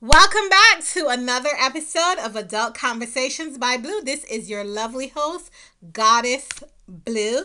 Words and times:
Welcome 0.00 0.48
back 0.50 0.82
to 0.94 1.06
another 1.06 1.50
episode 1.58 2.18
of 2.18 2.34
Adult 2.34 2.74
Conversations 2.74 3.56
by 3.58 3.76
Blue. 3.76 4.02
This 4.02 4.24
is 4.24 4.50
your 4.50 4.64
lovely 4.64 5.08
host, 5.08 5.50
Goddess 5.92 6.48
Blue. 6.88 7.44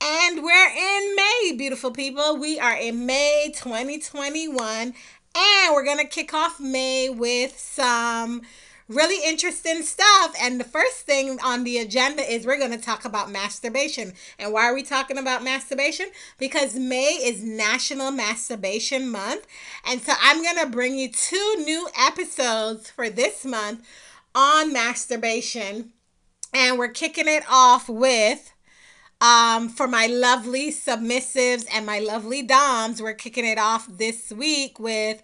And 0.00 0.42
we're 0.42 0.70
in 0.70 1.16
May, 1.16 1.54
beautiful 1.56 1.92
people. 1.92 2.36
We 2.36 2.58
are 2.58 2.76
in 2.76 3.06
May 3.06 3.52
2021. 3.54 4.92
And 5.36 5.72
we're 5.72 5.84
going 5.84 5.98
to 5.98 6.04
kick 6.04 6.34
off 6.34 6.58
May 6.58 7.10
with 7.10 7.58
some 7.58 8.42
really 8.88 9.26
interesting 9.28 9.82
stuff. 9.82 10.34
And 10.40 10.60
the 10.60 10.64
first 10.64 11.00
thing 11.00 11.38
on 11.42 11.64
the 11.64 11.78
agenda 11.78 12.22
is 12.22 12.46
we're 12.46 12.58
going 12.58 12.70
to 12.70 12.78
talk 12.78 13.04
about 13.04 13.30
masturbation. 13.30 14.12
And 14.38 14.52
why 14.52 14.64
are 14.64 14.74
we 14.74 14.82
talking 14.82 15.18
about 15.18 15.42
masturbation? 15.42 16.06
Because 16.38 16.74
May 16.74 17.20
is 17.22 17.42
National 17.42 18.10
Masturbation 18.10 19.10
Month. 19.10 19.46
And 19.84 20.02
so 20.02 20.12
I'm 20.20 20.42
going 20.42 20.58
to 20.58 20.70
bring 20.70 20.98
you 20.98 21.10
two 21.10 21.56
new 21.64 21.88
episodes 21.98 22.90
for 22.90 23.08
this 23.08 23.44
month 23.44 23.86
on 24.34 24.72
masturbation. 24.72 25.92
And 26.52 26.78
we're 26.78 26.88
kicking 26.88 27.28
it 27.28 27.44
off 27.48 27.88
with 27.88 28.54
um, 29.20 29.68
for 29.68 29.86
my 29.86 30.06
lovely 30.06 30.70
submissives 30.70 31.66
and 31.72 31.86
my 31.86 31.98
lovely 31.98 32.42
doms, 32.42 33.00
we're 33.00 33.14
kicking 33.14 33.46
it 33.46 33.58
off 33.58 33.86
this 33.88 34.30
week 34.30 34.78
with 34.78 35.22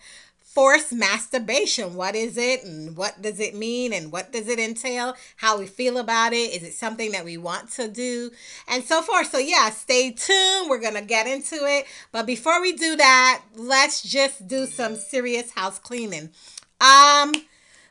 forced 0.52 0.92
masturbation. 0.92 1.94
What 1.94 2.16
is 2.16 2.36
it 2.36 2.64
and 2.64 2.96
what 2.96 3.22
does 3.22 3.38
it 3.38 3.54
mean 3.54 3.92
and 3.92 4.10
what 4.10 4.32
does 4.32 4.48
it 4.48 4.58
entail? 4.58 5.14
How 5.36 5.58
we 5.58 5.66
feel 5.66 5.98
about 5.98 6.32
it? 6.32 6.52
Is 6.54 6.64
it 6.64 6.74
something 6.74 7.12
that 7.12 7.24
we 7.24 7.36
want 7.36 7.70
to 7.72 7.86
do? 7.86 8.32
And 8.66 8.82
so 8.82 9.00
forth. 9.00 9.30
So, 9.30 9.38
yeah, 9.38 9.70
stay 9.70 10.10
tuned. 10.10 10.68
We're 10.68 10.80
going 10.80 10.94
to 10.94 11.02
get 11.02 11.28
into 11.28 11.54
it. 11.54 11.86
But 12.10 12.26
before 12.26 12.60
we 12.60 12.72
do 12.72 12.96
that, 12.96 13.42
let's 13.54 14.02
just 14.02 14.48
do 14.48 14.66
some 14.66 14.96
serious 14.96 15.52
house 15.52 15.78
cleaning. 15.78 16.30
Um, 16.80 17.32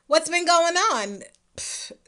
what's 0.08 0.30
been 0.30 0.46
going 0.46 0.76
on? 0.76 1.24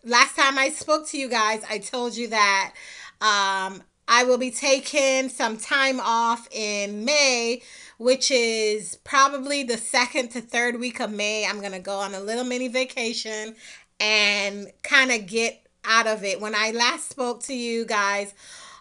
Last 0.04 0.36
time 0.36 0.58
I 0.58 0.70
spoke 0.70 1.08
to 1.08 1.18
you 1.18 1.30
guys, 1.30 1.64
I 1.70 1.78
told 1.78 2.18
you 2.18 2.28
that 2.28 2.74
um, 3.22 3.84
I 4.08 4.26
will 4.26 4.38
be 4.38 4.52
taking 4.52 5.30
some 5.30 5.56
time 5.56 6.02
off 6.02 6.48
in 6.52 7.06
May 7.06 7.62
which 8.02 8.32
is 8.32 8.96
probably 9.04 9.62
the 9.62 9.78
second 9.78 10.30
to 10.30 10.42
third 10.42 10.80
week 10.80 11.00
of 11.00 11.12
May. 11.12 11.46
I'm 11.46 11.60
going 11.60 11.72
to 11.72 11.78
go 11.78 12.00
on 12.00 12.16
a 12.16 12.20
little 12.20 12.44
mini 12.44 12.68
vacation 12.68 13.56
and 14.00 14.72
kind 14.82 15.12
of 15.12 15.28
get 15.28 15.68
out 15.86 16.08
of 16.08 16.24
it. 16.24 16.42
When 16.42 16.56
I 16.56 16.72
last 16.72 17.12
spoke 17.12 17.44
to 17.44 17.54
you 17.54 17.86
guys 17.86 18.34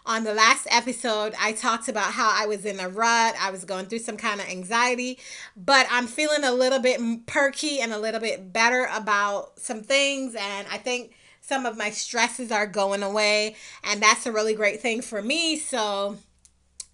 on 0.07 0.23
the 0.23 0.33
last 0.33 0.67
episode, 0.71 1.35
I 1.39 1.51
talked 1.51 1.87
about 1.87 2.13
how 2.13 2.31
I 2.33 2.47
was 2.47 2.65
in 2.65 2.79
a 2.79 2.89
rut. 2.89 3.35
I 3.39 3.51
was 3.51 3.63
going 3.63 3.85
through 3.85 3.99
some 3.99 4.17
kind 4.17 4.41
of 4.41 4.49
anxiety, 4.49 5.19
but 5.55 5.85
I'm 5.91 6.07
feeling 6.07 6.43
a 6.43 6.51
little 6.51 6.79
bit 6.79 6.99
perky 7.27 7.79
and 7.79 7.93
a 7.93 7.99
little 7.99 8.21
bit 8.21 8.51
better 8.51 8.89
about 8.91 9.59
some 9.59 9.83
things. 9.83 10.33
And 10.33 10.65
I 10.71 10.79
think 10.79 11.13
some 11.41 11.67
of 11.67 11.77
my 11.77 11.91
stresses 11.91 12.51
are 12.51 12.65
going 12.65 13.03
away. 13.03 13.55
And 13.83 14.01
that's 14.01 14.25
a 14.25 14.31
really 14.31 14.55
great 14.55 14.81
thing 14.81 15.03
for 15.03 15.21
me. 15.21 15.57
So 15.57 16.17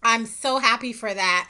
I'm 0.03 0.25
so 0.25 0.59
happy 0.59 0.91
for 0.91 1.13
that. 1.13 1.47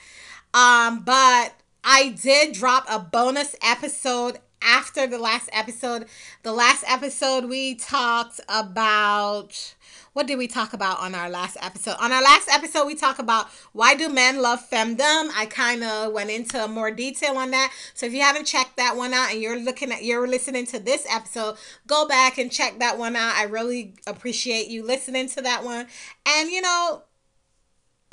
Um, 0.54 1.02
but 1.04 1.54
I 1.84 2.16
did 2.22 2.54
drop 2.54 2.86
a 2.90 3.00
bonus 3.00 3.56
episode 3.62 4.40
after 4.62 5.08
the 5.08 5.18
last 5.18 5.50
episode. 5.54 6.08
The 6.44 6.52
last 6.52 6.84
episode 6.88 7.46
we 7.46 7.76
talked 7.76 8.40
about 8.50 9.76
what 10.18 10.26
did 10.26 10.40
we 10.40 10.48
talk 10.48 10.74
about 10.74 11.00
on 11.00 11.14
our 11.14 11.30
last 11.30 11.58
episode? 11.62 11.96
On 12.00 12.12
our 12.12 12.24
last 12.24 12.50
episode, 12.50 12.88
we 12.88 12.96
talked 12.96 13.20
about 13.20 13.50
why 13.74 13.94
do 13.94 14.10
men 14.10 14.42
love 14.42 14.68
femdom. 14.68 15.30
I 15.36 15.46
kind 15.48 15.84
of 15.84 16.12
went 16.12 16.32
into 16.32 16.68
more 16.68 16.90
detail 16.90 17.38
on 17.38 17.52
that. 17.52 17.72
So 17.94 18.08
if 18.08 18.14
you 18.14 18.22
haven't 18.22 18.46
checked 18.46 18.78
that 18.78 18.98
one 18.98 19.14
out 19.14 19.32
and 19.32 19.40
you're 19.40 19.60
looking 19.60 19.92
at 19.92 20.04
you're 20.04 20.28
listening 20.28 20.66
to 20.68 20.80
this 20.80 21.06
episode, 21.08 21.58
go 21.86 22.08
back 22.08 22.40
and 22.40 22.52
check 22.52 22.80
that 22.80 22.98
one 22.98 23.16
out. 23.16 23.36
I 23.36 23.44
really 23.44 23.94
appreciate 24.08 24.70
you 24.70 24.84
listening 24.84 25.30
to 25.30 25.42
that 25.44 25.64
one. 25.64 25.86
And 26.26 26.50
you 26.50 26.62
know, 26.62 27.04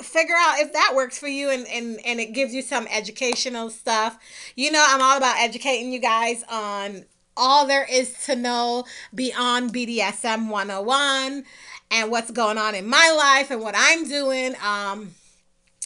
figure 0.01 0.35
out 0.37 0.59
if 0.59 0.73
that 0.73 0.93
works 0.95 1.17
for 1.17 1.27
you 1.27 1.49
and, 1.49 1.65
and 1.67 1.99
and 2.05 2.19
it 2.19 2.33
gives 2.33 2.53
you 2.53 2.61
some 2.61 2.87
educational 2.91 3.69
stuff. 3.69 4.17
You 4.55 4.71
know 4.71 4.85
i'm 4.87 5.01
all 5.01 5.17
about 5.17 5.37
educating 5.39 5.91
you 5.91 5.99
guys 5.99 6.43
on 6.49 7.05
all 7.37 7.67
there 7.67 7.85
is 7.89 8.25
to 8.25 8.35
know 8.35 8.85
beyond 9.13 9.73
bdsm 9.73 10.49
101 10.49 11.43
and 11.91 12.11
what's 12.11 12.31
going 12.31 12.57
on 12.57 12.75
in 12.75 12.87
my 12.87 13.13
life 13.17 13.51
and 13.51 13.61
what 13.61 13.75
i'm 13.77 14.07
doing 14.07 14.55
um 14.63 15.11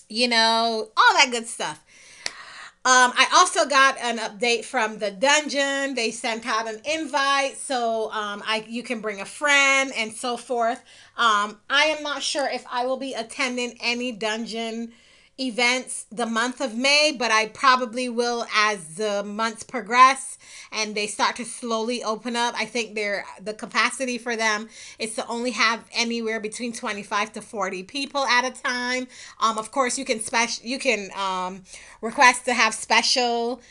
you 0.07 0.27
know 0.27 0.89
all 0.95 1.13
that 1.15 1.29
good 1.31 1.47
stuff 1.47 1.83
um, 2.85 3.11
I 3.13 3.27
also 3.35 3.67
got 3.67 3.99
an 3.99 4.19
update 4.19 4.63
from 4.63 4.99
the 4.99 5.11
dungeon. 5.11 5.95
They 5.95 6.11
sent 6.11 6.47
out 6.47 6.67
an 6.67 6.79
invite, 6.85 7.57
so 7.57 8.09
um, 8.11 8.41
I 8.45 8.65
you 8.69 8.83
can 8.83 9.01
bring 9.01 9.19
a 9.19 9.25
friend 9.25 9.91
and 9.97 10.13
so 10.13 10.37
forth. 10.37 10.81
Um, 11.17 11.59
I 11.69 11.85
am 11.85 12.01
not 12.03 12.23
sure 12.23 12.47
if 12.47 12.63
I 12.71 12.85
will 12.85 12.95
be 12.95 13.13
attending 13.13 13.77
any 13.81 14.13
dungeon 14.13 14.93
events 15.39 16.05
the 16.11 16.25
month 16.25 16.61
of 16.61 16.75
May, 16.75 17.15
but 17.17 17.31
I 17.31 17.47
probably 17.47 18.09
will 18.09 18.45
as 18.53 18.95
the 18.95 19.23
months 19.23 19.63
progress 19.63 20.37
and 20.71 20.95
they 20.95 21.07
start 21.07 21.35
to 21.37 21.45
slowly 21.45 22.03
open 22.03 22.35
up. 22.35 22.53
I 22.57 22.65
think 22.65 22.95
they're 22.95 23.25
the 23.41 23.53
capacity 23.53 24.17
for 24.17 24.35
them 24.35 24.69
is 24.99 25.15
to 25.15 25.25
only 25.27 25.51
have 25.51 25.83
anywhere 25.93 26.39
between 26.39 26.73
25 26.73 27.33
to 27.33 27.41
40 27.41 27.83
people 27.83 28.25
at 28.25 28.45
a 28.45 28.51
time. 28.51 29.07
Um 29.39 29.57
of 29.57 29.71
course 29.71 29.97
you 29.97 30.05
can 30.05 30.19
special 30.19 30.65
you 30.65 30.79
can 30.79 31.09
um 31.15 31.63
request 32.01 32.45
to 32.45 32.53
have 32.53 32.73
special 32.73 33.61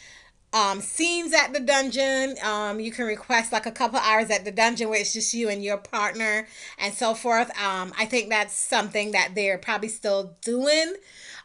um, 0.52 0.80
scenes 0.80 1.34
at 1.34 1.52
the 1.52 1.60
dungeon. 1.60 2.36
Um, 2.42 2.80
you 2.80 2.90
can 2.90 3.06
request 3.06 3.52
like 3.52 3.66
a 3.66 3.70
couple 3.70 3.98
hours 3.98 4.30
at 4.30 4.44
the 4.44 4.50
dungeon 4.50 4.88
where 4.88 5.00
it's 5.00 5.12
just 5.12 5.34
you 5.34 5.48
and 5.48 5.62
your 5.62 5.76
partner 5.76 6.46
and 6.78 6.94
so 6.94 7.14
forth. 7.14 7.50
Um, 7.60 7.92
I 7.98 8.06
think 8.06 8.30
that's 8.30 8.54
something 8.54 9.12
that 9.12 9.32
they're 9.34 9.58
probably 9.58 9.88
still 9.88 10.36
doing. 10.42 10.94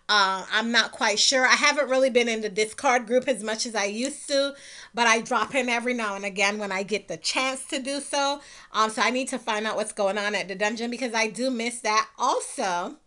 Uh, 0.09 0.45
I'm 0.51 0.71
not 0.71 0.91
quite 0.91 1.17
sure. 1.17 1.45
I 1.45 1.55
haven't 1.55 1.89
really 1.89 2.09
been 2.09 2.27
in 2.27 2.41
the 2.41 2.49
Discord 2.49 3.07
group 3.07 3.27
as 3.27 3.41
much 3.41 3.65
as 3.65 3.73
I 3.73 3.85
used 3.85 4.27
to, 4.27 4.53
but 4.93 5.07
I 5.07 5.21
drop 5.21 5.55
in 5.55 5.69
every 5.69 5.93
now 5.93 6.15
and 6.15 6.25
again 6.25 6.59
when 6.59 6.73
I 6.73 6.83
get 6.83 7.07
the 7.07 7.17
chance 7.17 7.65
to 7.67 7.79
do 7.79 8.01
so. 8.01 8.41
Um, 8.73 8.89
so 8.89 9.01
I 9.01 9.11
need 9.11 9.29
to 9.29 9.39
find 9.39 9.65
out 9.65 9.77
what's 9.77 9.93
going 9.93 10.17
on 10.17 10.35
at 10.35 10.49
the 10.49 10.55
dungeon 10.55 10.91
because 10.91 11.13
I 11.13 11.27
do 11.27 11.49
miss 11.49 11.79
that. 11.79 12.09
Also, 12.19 12.97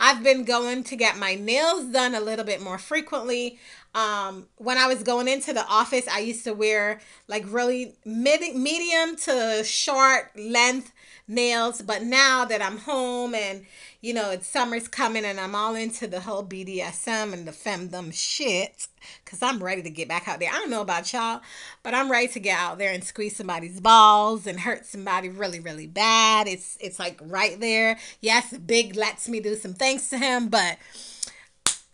I've 0.00 0.24
been 0.24 0.44
going 0.44 0.82
to 0.84 0.96
get 0.96 1.18
my 1.18 1.34
nails 1.34 1.84
done 1.92 2.14
a 2.14 2.20
little 2.20 2.44
bit 2.44 2.62
more 2.62 2.78
frequently. 2.78 3.58
Um, 3.94 4.46
when 4.56 4.78
I 4.78 4.86
was 4.86 5.02
going 5.02 5.28
into 5.28 5.52
the 5.52 5.66
office, 5.66 6.08
I 6.08 6.20
used 6.20 6.42
to 6.44 6.54
wear 6.54 7.00
like 7.28 7.44
really 7.46 7.94
mid 8.04 8.40
medium 8.56 9.14
to 9.16 9.62
short 9.62 10.30
length 10.36 10.92
nails, 11.28 11.82
but 11.82 12.02
now 12.02 12.44
that 12.46 12.62
I'm 12.62 12.78
home 12.78 13.34
and 13.34 13.66
you 14.00 14.14
know, 14.14 14.30
it's 14.30 14.46
summer's 14.46 14.88
coming 14.88 15.24
and 15.24 15.38
I'm 15.38 15.54
all 15.54 15.74
into 15.74 16.06
the 16.06 16.20
whole 16.20 16.42
BDSM 16.42 17.34
and 17.34 17.46
the 17.46 17.52
femdom 17.52 18.14
shit 18.14 18.88
because 19.24 19.42
I'm 19.42 19.62
ready 19.62 19.82
to 19.82 19.90
get 19.90 20.08
back 20.08 20.26
out 20.26 20.40
there. 20.40 20.50
I 20.50 20.54
don't 20.54 20.70
know 20.70 20.80
about 20.80 21.12
y'all, 21.12 21.42
but 21.82 21.94
I'm 21.94 22.10
ready 22.10 22.28
to 22.28 22.40
get 22.40 22.58
out 22.58 22.78
there 22.78 22.92
and 22.92 23.04
squeeze 23.04 23.36
somebody's 23.36 23.78
balls 23.80 24.46
and 24.46 24.60
hurt 24.60 24.86
somebody 24.86 25.28
really, 25.28 25.60
really 25.60 25.86
bad. 25.86 26.48
It's 26.48 26.78
it's 26.80 26.98
like 26.98 27.20
right 27.22 27.60
there. 27.60 27.98
Yes, 28.20 28.56
Big 28.56 28.96
lets 28.96 29.28
me 29.28 29.38
do 29.40 29.54
some 29.54 29.74
things 29.74 30.08
to 30.10 30.18
him, 30.18 30.48
but 30.48 30.78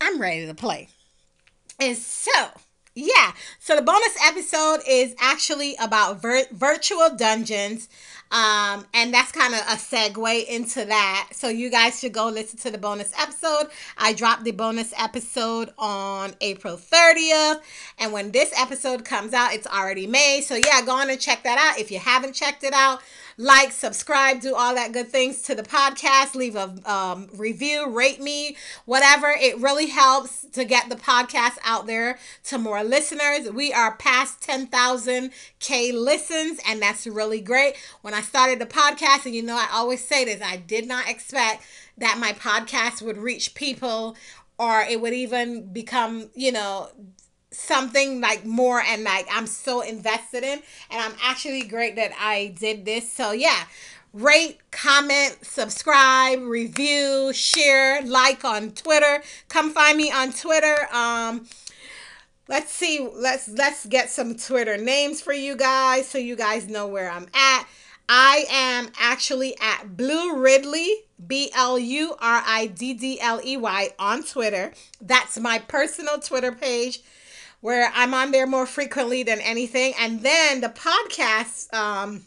I'm 0.01 0.21
ready 0.21 0.47
to 0.47 0.55
play. 0.55 0.89
And 1.81 1.97
so, 1.97 2.31
yeah. 2.95 3.33
So 3.59 3.75
the 3.75 3.83
bonus 3.83 4.17
episode 4.25 4.81
is 4.89 5.15
actually 5.19 5.75
about 5.81 6.23
vir- 6.23 6.47
virtual 6.53 7.11
dungeons. 7.17 7.89
Um, 8.31 8.85
and 8.93 9.15
that's 9.15 9.31
kind 9.31 9.55
of 9.55 9.61
a 9.61 9.77
segue 9.77 10.47
into 10.47 10.85
that. 10.85 11.29
So 11.33 11.49
you 11.49 11.71
guys 11.71 12.01
should 12.01 12.13
go 12.13 12.29
listen 12.29 12.59
to 12.61 12.71
the 12.71 12.79
bonus 12.79 13.13
episode. 13.19 13.69
I 13.97 14.13
dropped 14.13 14.45
the 14.45 14.51
bonus 14.51 14.93
episode 14.99 15.71
on 15.79 16.35
April 16.41 16.77
30th. 16.77 17.61
And 17.99 18.13
when 18.13 18.33
this 18.33 18.53
episode 18.59 19.05
comes 19.05 19.33
out, 19.33 19.53
it's 19.55 19.67
already 19.67 20.07
May. 20.07 20.41
So 20.41 20.57
yeah, 20.57 20.83
go 20.83 20.93
on 20.93 21.11
and 21.11 21.21
check 21.21 21.45
that 21.45 21.59
out. 21.59 21.81
If 21.81 21.91
you 21.91 21.99
haven't 21.99 22.35
checked 22.35 22.65
it 22.65 22.73
out, 22.73 23.01
like, 23.39 23.71
subscribe, 23.71 24.41
do 24.41 24.55
all 24.55 24.75
that 24.75 24.93
good 24.93 25.09
things 25.09 25.43
to 25.43 25.55
the 25.55 25.63
podcast, 25.63 26.35
leave 26.35 26.57
a 26.57 26.75
um, 26.91 27.29
review, 27.37 27.87
rate 27.91 28.19
me, 28.19 28.57
whatever. 28.87 29.29
It 29.29 29.59
really 29.59 29.89
helps 29.89 30.47
to 30.53 30.65
get 30.65 30.89
the 30.89 30.97
podcast 30.97 31.59
out 31.63 31.87
there 31.87 32.19
to 32.45 32.57
more 32.57 32.83
listeners. 32.83 33.51
We 33.51 33.75
are 33.75 33.95
past 33.97 34.41
10,000 34.41 35.31
K 35.59 35.93
listens, 35.93 36.61
and 36.67 36.81
that's 36.81 37.07
really 37.07 37.43
great. 37.43 37.77
When 38.01 38.15
I 38.17 38.23
started 38.23 38.59
the 38.59 38.67
podcast, 38.67 39.27
and 39.27 39.35
you 39.35 39.43
know, 39.43 39.57
I 39.57 39.69
always 39.73 40.03
say 40.03 40.25
this, 40.25 40.41
I 40.43 40.57
did 40.57 40.89
not 40.89 41.09
expect 41.09 41.63
that 41.99 42.19
my 42.19 42.33
podcast 42.33 43.03
would 43.03 43.19
reach 43.19 43.55
people 43.55 44.17
or 44.59 44.81
it 44.81 45.01
would 45.01 45.13
even 45.13 45.73
become, 45.73 46.31
you 46.35 46.51
know, 46.51 46.89
something 47.51 48.21
like 48.21 48.45
more 48.45 48.81
and 48.81 49.05
like 49.05 49.27
I'm 49.31 49.47
so 49.47 49.81
invested 49.81 50.45
in 50.45 50.61
and 50.91 51.03
I'm 51.03 51.15
actually 51.23 51.63
great 51.63 51.97
that 51.97 52.13
I 52.19 52.55
did 52.59 52.85
this. 52.85 53.13
So 53.13 53.33
yeah, 53.33 53.65
rate, 54.13 54.59
comment, 54.71 55.39
subscribe, 55.43 56.41
review, 56.43 57.33
share, 57.35 58.03
like 58.03 58.45
on 58.45 58.73
Twitter. 58.73 59.23
Come 59.49 59.73
find 59.73 59.97
me 59.97 60.11
on 60.11 60.33
Twitter. 60.33 60.89
Um 60.93 61.47
let's 62.49 62.71
see 62.71 63.09
let's 63.13 63.49
let's 63.49 63.87
get 63.87 64.09
some 64.09 64.37
twitter 64.37 64.77
names 64.77 65.21
for 65.21 65.33
you 65.33 65.57
guys 65.57 66.07
so 66.07 66.17
you 66.17 66.37
guys 66.37 66.69
know 66.69 66.87
where 66.87 67.11
i'm 67.11 67.27
at 67.35 67.67
i 68.09 68.45
am 68.51 68.89
actually 68.99 69.55
at 69.61 69.97
blue 69.97 70.37
ridley 70.37 71.05
b-l-u-r-i-d-d-l-e-y 71.27 72.29
on 73.99 74.23
twitter 74.23 74.73
that's 75.01 75.39
my 75.39 75.59
personal 75.59 76.19
twitter 76.19 76.53
page 76.53 77.01
where 77.61 77.91
i'm 77.95 78.15
on 78.15 78.31
there 78.31 78.47
more 78.47 78.67
frequently 78.67 79.23
than 79.23 79.41
anything 79.41 79.93
and 79.99 80.21
then 80.23 80.61
the 80.61 80.69
podcast 80.69 81.73
um, 81.75 82.23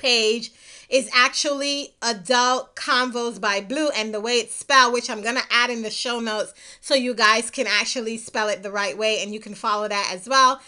page 0.00 0.52
is 0.88 1.08
actually 1.14 1.94
Adult 2.02 2.74
Convos 2.74 3.40
by 3.40 3.60
Blue 3.60 3.90
and 3.90 4.12
the 4.12 4.20
way 4.20 4.38
it's 4.38 4.54
spelled, 4.54 4.92
which 4.92 5.08
I'm 5.08 5.22
going 5.22 5.36
to 5.36 5.44
add 5.48 5.70
in 5.70 5.82
the 5.82 5.90
show 5.90 6.18
notes 6.18 6.52
so 6.80 6.94
you 6.94 7.14
guys 7.14 7.50
can 7.50 7.68
actually 7.68 8.18
spell 8.18 8.48
it 8.48 8.64
the 8.64 8.72
right 8.72 8.98
way 8.98 9.22
and 9.22 9.32
you 9.32 9.38
can 9.38 9.54
follow 9.54 9.86
that 9.86 10.10
as 10.12 10.28
well. 10.28 10.60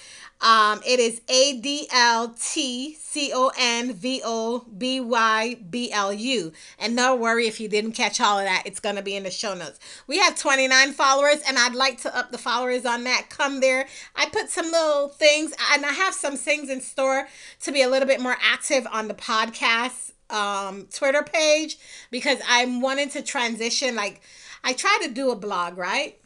Um, 0.43 0.81
it 0.85 0.99
is 0.99 1.21
A 1.29 1.61
D 1.61 1.87
L 1.93 2.35
T 2.39 2.95
C 2.95 3.31
O 3.33 3.53
N 3.57 3.93
V 3.93 4.21
O 4.25 4.67
B 4.77 5.01
Y 5.01 5.57
B 5.71 5.93
L 5.93 6.13
U. 6.13 6.53
And 6.81 6.97
no 6.97 7.15
worry 7.15 7.47
if 7.47 7.61
you 7.61 7.69
didn't 7.69 7.93
catch 7.93 8.21
all 8.21 8.41
of 8.41 8.45
that, 8.45 8.65
it's 8.67 8.81
going 8.81 8.97
to 8.97 9.03
be 9.03 9.15
in 9.15 9.23
the 9.23 9.31
show 9.31 9.55
notes. 9.55 9.79
We 10.09 10.19
have 10.19 10.37
29 10.37 10.93
followers, 10.93 11.41
and 11.47 11.59
I'd 11.59 11.77
like 11.77 12.01
to 12.03 12.17
up 12.17 12.33
the 12.33 12.39
followers 12.39 12.85
on 12.85 13.05
that. 13.05 13.27
Come 13.31 13.61
there. 13.61 13.87
I 14.17 14.27
put 14.27 14.51
some 14.51 14.67
little 14.67 15.09
things, 15.09 15.55
and 15.73 15.87
I 15.87 15.93
have 15.93 16.13
some 16.13 16.37
things 16.37 16.69
in 16.69 16.81
store 16.81 17.29
to 17.61 17.73
be 17.73 17.83
a 17.83 17.89
little 17.89 18.09
bit 18.09 18.21
more 18.21 18.37
active 18.43 18.87
on 18.91 19.07
the 19.07 19.15
podcast 19.15 20.13
um, 20.29 20.89
Twitter 20.93 21.23
page 21.23 21.79
because 22.11 22.39
I'm 22.49 22.81
wanting 22.81 23.11
to 23.11 23.23
transition. 23.23 23.95
Like, 23.95 24.21
I 24.65 24.73
try 24.73 24.99
to 25.03 25.09
do 25.11 25.31
a 25.31 25.37
blog, 25.37 25.79
right? 25.79 26.19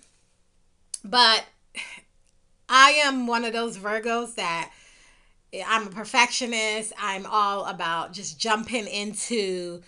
But 1.05 1.45
I 2.69 2.91
am 3.05 3.27
one 3.27 3.45
of 3.45 3.53
those 3.53 3.79
Virgos 3.79 4.35
that 4.35 4.73
I'm 5.67 5.87
a 5.89 5.91
perfectionist. 5.91 6.93
I'm 6.99 7.27
all 7.27 7.65
about 7.67 8.13
just 8.13 8.39
jumping 8.39 8.87
into, 8.87 9.83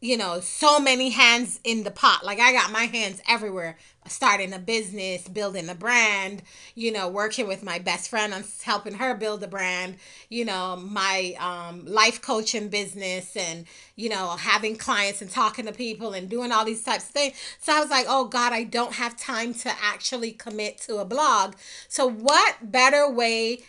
you 0.00 0.16
know, 0.16 0.40
so 0.40 0.80
many 0.80 1.10
hands 1.10 1.60
in 1.62 1.84
the 1.84 1.90
pot. 1.90 2.24
Like 2.24 2.40
I 2.40 2.52
got 2.52 2.72
my 2.72 2.84
hands 2.84 3.20
everywhere. 3.28 3.76
Starting 4.06 4.54
a 4.54 4.58
business, 4.58 5.28
building 5.28 5.68
a 5.68 5.74
brand, 5.74 6.42
you 6.74 6.90
know, 6.90 7.06
working 7.06 7.46
with 7.46 7.62
my 7.62 7.78
best 7.78 8.08
friend 8.08 8.32
on 8.32 8.42
helping 8.64 8.94
her 8.94 9.14
build 9.14 9.42
a 9.42 9.46
brand, 9.46 9.96
you 10.30 10.42
know, 10.42 10.74
my 10.76 11.34
um, 11.38 11.84
life 11.84 12.22
coaching 12.22 12.70
business 12.70 13.36
and, 13.36 13.66
you 13.96 14.08
know, 14.08 14.30
having 14.30 14.74
clients 14.74 15.20
and 15.20 15.30
talking 15.30 15.66
to 15.66 15.72
people 15.72 16.14
and 16.14 16.30
doing 16.30 16.50
all 16.50 16.64
these 16.64 16.82
types 16.82 17.04
of 17.04 17.10
things. 17.10 17.34
So 17.60 17.74
I 17.74 17.80
was 17.80 17.90
like, 17.90 18.06
oh 18.08 18.24
God, 18.24 18.54
I 18.54 18.64
don't 18.64 18.94
have 18.94 19.18
time 19.18 19.52
to 19.52 19.70
actually 19.82 20.32
commit 20.32 20.78
to 20.78 20.96
a 20.96 21.04
blog. 21.04 21.54
So, 21.88 22.08
what 22.08 22.72
better 22.72 23.08
way 23.08 23.64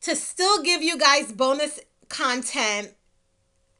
to 0.00 0.16
still 0.16 0.60
give 0.60 0.82
you 0.82 0.98
guys 0.98 1.30
bonus 1.30 1.78
content 2.08 2.94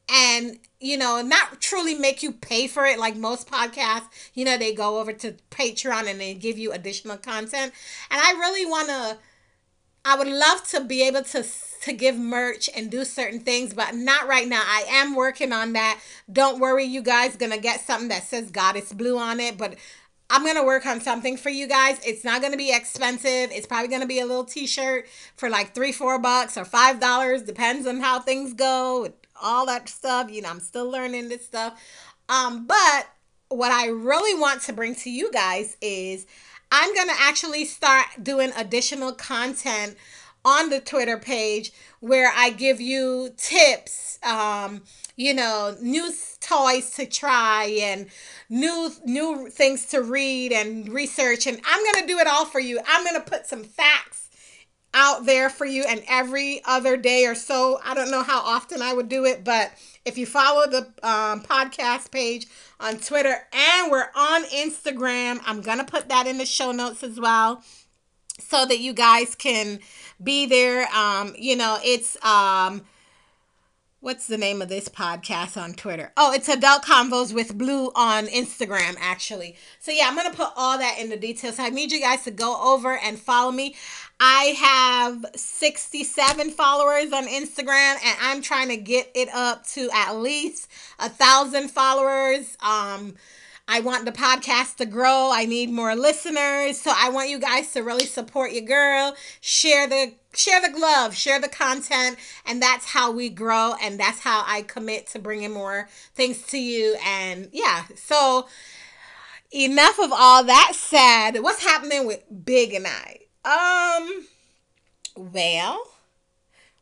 and 0.09 0.59
you 0.79 0.97
know 0.97 1.21
not 1.21 1.59
truly 1.59 1.95
make 1.95 2.21
you 2.21 2.31
pay 2.31 2.67
for 2.67 2.85
it 2.85 2.99
like 2.99 3.15
most 3.15 3.49
podcasts 3.49 4.07
you 4.33 4.45
know 4.45 4.57
they 4.57 4.73
go 4.73 4.99
over 4.99 5.11
to 5.11 5.33
patreon 5.49 6.09
and 6.09 6.19
they 6.19 6.33
give 6.33 6.57
you 6.57 6.71
additional 6.71 7.17
content 7.17 7.71
and 8.11 8.21
i 8.21 8.31
really 8.33 8.65
want 8.65 8.87
to 8.87 9.17
i 10.05 10.15
would 10.15 10.27
love 10.27 10.63
to 10.63 10.81
be 10.81 11.01
able 11.01 11.23
to 11.23 11.43
to 11.81 11.93
give 11.93 12.17
merch 12.17 12.69
and 12.75 12.91
do 12.91 13.03
certain 13.03 13.39
things 13.39 13.73
but 13.73 13.95
not 13.95 14.27
right 14.27 14.47
now 14.47 14.61
i 14.65 14.83
am 14.89 15.15
working 15.15 15.51
on 15.51 15.73
that 15.73 15.99
don't 16.31 16.59
worry 16.59 16.83
you 16.83 17.01
guys 17.01 17.35
gonna 17.35 17.57
get 17.57 17.81
something 17.81 18.09
that 18.09 18.23
says 18.23 18.51
goddess 18.51 18.93
blue 18.93 19.17
on 19.17 19.39
it 19.39 19.57
but 19.57 19.75
I'm 20.29 20.43
to 20.57 20.63
work 20.63 20.85
on 20.85 20.99
something 20.99 21.37
for 21.37 21.49
you 21.49 21.67
guys. 21.67 21.99
It's 22.05 22.25
not 22.25 22.41
to 22.51 22.57
be 22.57 22.75
expensive. 22.75 23.49
It's 23.51 23.65
probably 23.65 23.87
to 24.01 24.07
be 24.07 24.19
a 24.19 24.25
little 24.25 24.43
t-shirt 24.43 25.07
for 25.37 25.49
like 25.49 25.73
3 25.73 25.93
4 25.93 26.19
bucks 26.19 26.57
or 26.57 26.65
5 26.65 26.99
dollars 26.99 27.43
depends 27.43 27.87
on 27.87 28.01
how 28.01 28.19
things 28.19 28.53
go. 28.53 29.13
All 29.41 29.65
that 29.67 29.89
stuff, 29.89 30.31
you 30.31 30.41
know, 30.41 30.49
I'm 30.49 30.59
still 30.59 30.89
learning 30.89 31.29
this 31.29 31.45
stuff. 31.45 31.79
Um 32.29 32.65
but 32.65 33.07
what 33.49 33.71
I 33.71 33.87
really 33.87 34.39
want 34.39 34.61
to 34.63 34.73
bring 34.73 34.95
to 34.95 35.09
you 35.09 35.31
guys 35.31 35.77
is 35.81 36.25
I'm 36.69 36.93
going 36.93 37.07
to 37.07 37.15
actually 37.17 37.63
start 37.63 38.07
doing 38.21 38.51
additional 38.57 39.13
content 39.13 39.95
on 40.43 40.69
the 40.69 40.81
Twitter 40.81 41.17
page 41.17 41.71
where 42.01 42.29
I 42.35 42.49
give 42.49 42.81
you 42.81 43.33
tips 43.37 44.19
um 44.23 44.83
you 45.15 45.33
know, 45.33 45.75
new 45.81 46.13
toys 46.39 46.91
to 46.91 47.05
try 47.07 47.65
and 47.81 48.07
new 48.49 48.91
new 49.03 49.49
things 49.49 49.87
to 49.87 50.01
read 50.01 50.51
and 50.51 50.89
research 50.89 51.47
and 51.47 51.59
I'm 51.65 51.83
going 51.83 52.05
to 52.05 52.13
do 52.13 52.19
it 52.19 52.27
all 52.27 52.45
for 52.45 52.59
you. 52.59 52.79
I'm 52.87 53.03
going 53.03 53.15
to 53.15 53.29
put 53.29 53.47
some 53.47 53.63
facts 53.63 54.26
out 54.93 55.25
there 55.25 55.49
for 55.49 55.65
you 55.65 55.83
and 55.87 56.03
every 56.07 56.61
other 56.65 56.97
day 56.97 57.25
or 57.25 57.35
so. 57.35 57.79
I 57.83 57.93
don't 57.93 58.11
know 58.11 58.23
how 58.23 58.39
often 58.39 58.81
I 58.81 58.93
would 58.93 59.09
do 59.09 59.25
it, 59.25 59.43
but 59.43 59.71
if 60.05 60.17
you 60.17 60.25
follow 60.25 60.67
the 60.67 60.87
um, 61.03 61.41
podcast 61.41 62.11
page 62.11 62.47
on 62.79 62.97
Twitter 62.97 63.35
and 63.53 63.91
we're 63.91 64.09
on 64.15 64.43
Instagram, 64.45 65.39
I'm 65.45 65.61
to 65.79 65.83
put 65.83 66.09
that 66.09 66.27
in 66.27 66.37
the 66.37 66.45
show 66.45 66.71
notes 66.71 67.03
as 67.03 67.19
well 67.19 67.63
so 68.39 68.65
that 68.65 68.79
you 68.79 68.93
guys 68.93 69.35
can 69.35 69.79
be 70.23 70.45
there. 70.45 70.87
Um, 70.95 71.33
you 71.37 71.55
know, 71.55 71.77
it's 71.83 72.23
um 72.23 72.83
what's 73.99 74.27
the 74.27 74.37
name 74.37 74.61
of 74.61 74.69
this 74.69 74.89
podcast 74.89 75.61
on 75.61 75.73
Twitter? 75.73 76.11
Oh, 76.15 76.31
it's 76.31 76.47
Adult 76.47 76.83
Convos 76.83 77.33
with 77.33 77.57
Blue 77.57 77.91
on 77.95 78.27
Instagram, 78.27 78.95
actually. 78.99 79.55
So, 79.79 79.91
yeah, 79.91 80.07
I'm 80.07 80.15
going 80.15 80.29
to 80.29 80.37
put 80.37 80.51
all 80.55 80.77
that 80.77 80.97
in 80.99 81.09
the 81.09 81.17
details. 81.17 81.57
I 81.59 81.69
need 81.69 81.91
you 81.91 81.99
guys 81.99 82.23
to 82.23 82.31
go 82.31 82.73
over 82.73 82.95
and 82.95 83.17
follow 83.17 83.51
me. 83.51 83.75
I 84.19 84.55
have 84.59 85.25
67 85.35 86.51
followers 86.51 87.11
on 87.11 87.27
Instagram, 87.27 87.95
and 88.03 88.17
I'm 88.21 88.41
trying 88.41 88.69
to 88.69 88.77
get 88.77 89.11
it 89.15 89.29
up 89.33 89.65
to 89.69 89.89
at 89.93 90.13
least 90.13 90.69
a 90.99 91.09
thousand 91.09 91.69
followers. 91.69 92.55
Um, 92.61 93.15
I 93.69 93.81
want 93.81 94.05
the 94.05 94.13
podcast 94.13 94.77
to 94.77 94.85
grow. 94.85 95.29
I 95.33 95.45
need 95.45 95.69
more 95.69 95.93
listeners. 95.93 96.79
So 96.79 96.91
I 96.95 97.09
want 97.09 97.29
you 97.29 97.37
guys 97.37 97.71
to 97.73 97.81
really 97.81 98.05
support 98.05 98.53
your 98.53 98.63
girl. 98.63 99.13
Share 99.41 99.87
the 99.87 100.13
share 100.33 100.61
the 100.61 100.77
love, 100.77 101.15
share 101.15 101.41
the 101.41 101.49
content, 101.49 102.17
and 102.45 102.61
that's 102.61 102.85
how 102.85 103.11
we 103.11 103.27
grow 103.29 103.73
and 103.81 103.99
that's 103.99 104.19
how 104.19 104.43
I 104.45 104.61
commit 104.61 105.07
to 105.07 105.19
bringing 105.19 105.51
more 105.51 105.89
things 106.15 106.43
to 106.47 106.57
you 106.57 106.95
and 107.05 107.49
yeah. 107.51 107.83
So 107.95 108.47
enough 109.53 109.99
of 109.99 110.11
all 110.13 110.45
that 110.45 110.71
said. 110.73 111.41
What's 111.41 111.63
happening 111.63 112.07
with 112.07 112.23
Big 112.45 112.73
and 112.73 112.87
I? 112.87 113.19
Um 113.43 114.27
well, 115.15 115.83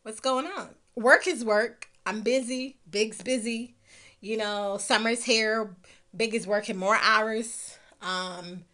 what's 0.03 0.19
going 0.19 0.45
on? 0.45 0.69
Work 0.95 1.25
is 1.25 1.43
work. 1.43 1.89
I'm 2.05 2.21
busy. 2.21 2.77
Big's 2.89 3.23
busy. 3.23 3.73
You 4.21 4.37
know, 4.37 4.77
summer's 4.77 5.23
here 5.23 5.75
Big 6.15 6.33
is 6.33 6.47
working 6.47 6.77
more 6.77 6.97
hours. 7.01 7.77
Um, 8.01 8.65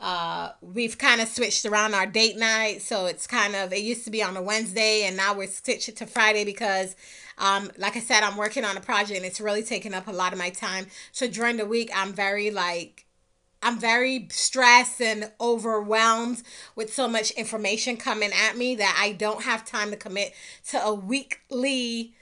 uh, 0.00 0.50
we've 0.60 0.98
kind 0.98 1.20
of 1.20 1.28
switched 1.28 1.64
around 1.64 1.94
our 1.94 2.06
date 2.06 2.36
night, 2.36 2.82
so 2.82 3.06
it's 3.06 3.26
kind 3.26 3.56
of 3.56 3.72
it 3.72 3.82
used 3.82 4.04
to 4.04 4.10
be 4.10 4.22
on 4.22 4.36
a 4.36 4.42
Wednesday, 4.42 5.04
and 5.04 5.16
now 5.16 5.34
we're 5.34 5.46
switching 5.46 5.94
to 5.94 6.06
Friday 6.06 6.44
because, 6.44 6.96
um, 7.38 7.70
like 7.78 7.96
I 7.96 8.00
said, 8.00 8.22
I'm 8.22 8.36
working 8.36 8.64
on 8.64 8.76
a 8.76 8.80
project 8.80 9.16
and 9.16 9.24
it's 9.24 9.40
really 9.40 9.62
taking 9.62 9.94
up 9.94 10.06
a 10.06 10.12
lot 10.12 10.32
of 10.32 10.38
my 10.38 10.50
time. 10.50 10.86
So 11.12 11.26
during 11.26 11.56
the 11.56 11.64
week, 11.64 11.90
I'm 11.94 12.12
very 12.12 12.50
like 12.50 13.06
I'm 13.62 13.78
very 13.78 14.28
stressed 14.30 15.00
and 15.00 15.32
overwhelmed 15.40 16.42
with 16.74 16.92
so 16.92 17.08
much 17.08 17.30
information 17.32 17.96
coming 17.96 18.30
at 18.32 18.56
me 18.56 18.74
that 18.76 18.96
I 19.00 19.12
don't 19.12 19.42
have 19.42 19.64
time 19.64 19.90
to 19.90 19.96
commit 19.96 20.34
to 20.68 20.82
a 20.82 20.94
weekly 20.94 22.14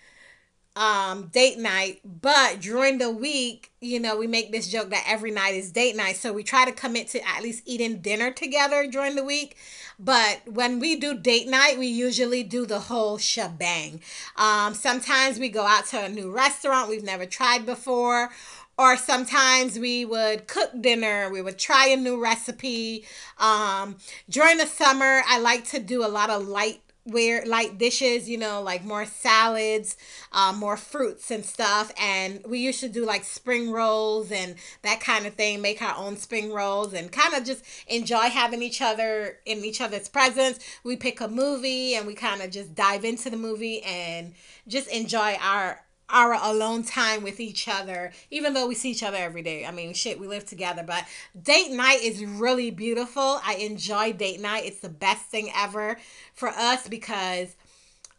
um 0.76 1.28
date 1.28 1.56
night 1.58 2.00
but 2.04 2.60
during 2.60 2.98
the 2.98 3.10
week 3.10 3.70
you 3.80 4.00
know 4.00 4.16
we 4.16 4.26
make 4.26 4.50
this 4.50 4.66
joke 4.68 4.90
that 4.90 5.04
every 5.06 5.30
night 5.30 5.54
is 5.54 5.70
date 5.70 5.94
night. 5.94 6.16
So 6.16 6.32
we 6.32 6.42
try 6.42 6.64
to 6.64 6.72
commit 6.72 7.08
to 7.08 7.28
at 7.28 7.42
least 7.42 7.62
eating 7.66 8.00
dinner 8.00 8.30
together 8.30 8.86
during 8.86 9.14
the 9.14 9.24
week. 9.24 9.56
But 9.98 10.40
when 10.46 10.80
we 10.80 10.96
do 10.96 11.14
date 11.16 11.46
night 11.48 11.78
we 11.78 11.86
usually 11.86 12.42
do 12.42 12.66
the 12.66 12.80
whole 12.80 13.18
shebang. 13.18 14.00
Um 14.36 14.74
sometimes 14.74 15.38
we 15.38 15.48
go 15.48 15.64
out 15.64 15.86
to 15.88 16.04
a 16.04 16.08
new 16.08 16.30
restaurant 16.30 16.88
we've 16.88 17.04
never 17.04 17.26
tried 17.26 17.66
before 17.66 18.30
or 18.76 18.96
sometimes 18.96 19.78
we 19.78 20.04
would 20.04 20.48
cook 20.48 20.70
dinner 20.80 21.30
we 21.30 21.40
would 21.40 21.58
try 21.58 21.86
a 21.88 21.96
new 21.96 22.20
recipe. 22.20 23.04
Um 23.38 23.96
during 24.28 24.58
the 24.58 24.66
summer 24.66 25.22
i 25.28 25.38
like 25.38 25.64
to 25.68 25.78
do 25.78 26.04
a 26.04 26.08
lot 26.08 26.30
of 26.30 26.48
light 26.48 26.80
where 27.04 27.44
light 27.44 27.78
dishes, 27.78 28.28
you 28.28 28.38
know, 28.38 28.62
like 28.62 28.82
more 28.82 29.04
salads, 29.04 29.96
um, 30.32 30.58
more 30.58 30.76
fruits 30.76 31.30
and 31.30 31.44
stuff. 31.44 31.92
And 32.00 32.42
we 32.46 32.58
used 32.58 32.80
to 32.80 32.88
do 32.88 33.04
like 33.04 33.24
spring 33.24 33.70
rolls 33.70 34.32
and 34.32 34.56
that 34.82 35.00
kind 35.00 35.26
of 35.26 35.34
thing, 35.34 35.60
make 35.60 35.82
our 35.82 35.96
own 35.96 36.16
spring 36.16 36.52
rolls 36.52 36.94
and 36.94 37.12
kind 37.12 37.34
of 37.34 37.44
just 37.44 37.64
enjoy 37.88 38.30
having 38.30 38.62
each 38.62 38.80
other 38.80 39.38
in 39.44 39.58
each 39.64 39.80
other's 39.80 40.08
presence. 40.08 40.58
We 40.82 40.96
pick 40.96 41.20
a 41.20 41.28
movie 41.28 41.94
and 41.94 42.06
we 42.06 42.14
kind 42.14 42.40
of 42.40 42.50
just 42.50 42.74
dive 42.74 43.04
into 43.04 43.28
the 43.28 43.36
movie 43.36 43.82
and 43.82 44.34
just 44.66 44.88
enjoy 44.88 45.36
our 45.40 45.80
our 46.08 46.34
alone 46.34 46.82
time 46.82 47.22
with 47.22 47.40
each 47.40 47.68
other, 47.68 48.12
even 48.30 48.54
though 48.54 48.66
we 48.66 48.74
see 48.74 48.90
each 48.90 49.02
other 49.02 49.16
every 49.16 49.42
day. 49.42 49.64
I 49.64 49.70
mean, 49.70 49.94
shit, 49.94 50.20
we 50.20 50.26
live 50.26 50.44
together, 50.44 50.82
but 50.86 51.04
date 51.40 51.72
night 51.72 52.02
is 52.02 52.24
really 52.24 52.70
beautiful. 52.70 53.40
I 53.44 53.56
enjoy 53.60 54.12
date 54.12 54.40
night. 54.40 54.64
It's 54.66 54.80
the 54.80 54.88
best 54.88 55.26
thing 55.26 55.50
ever 55.54 55.96
for 56.34 56.48
us 56.48 56.88
because 56.88 57.56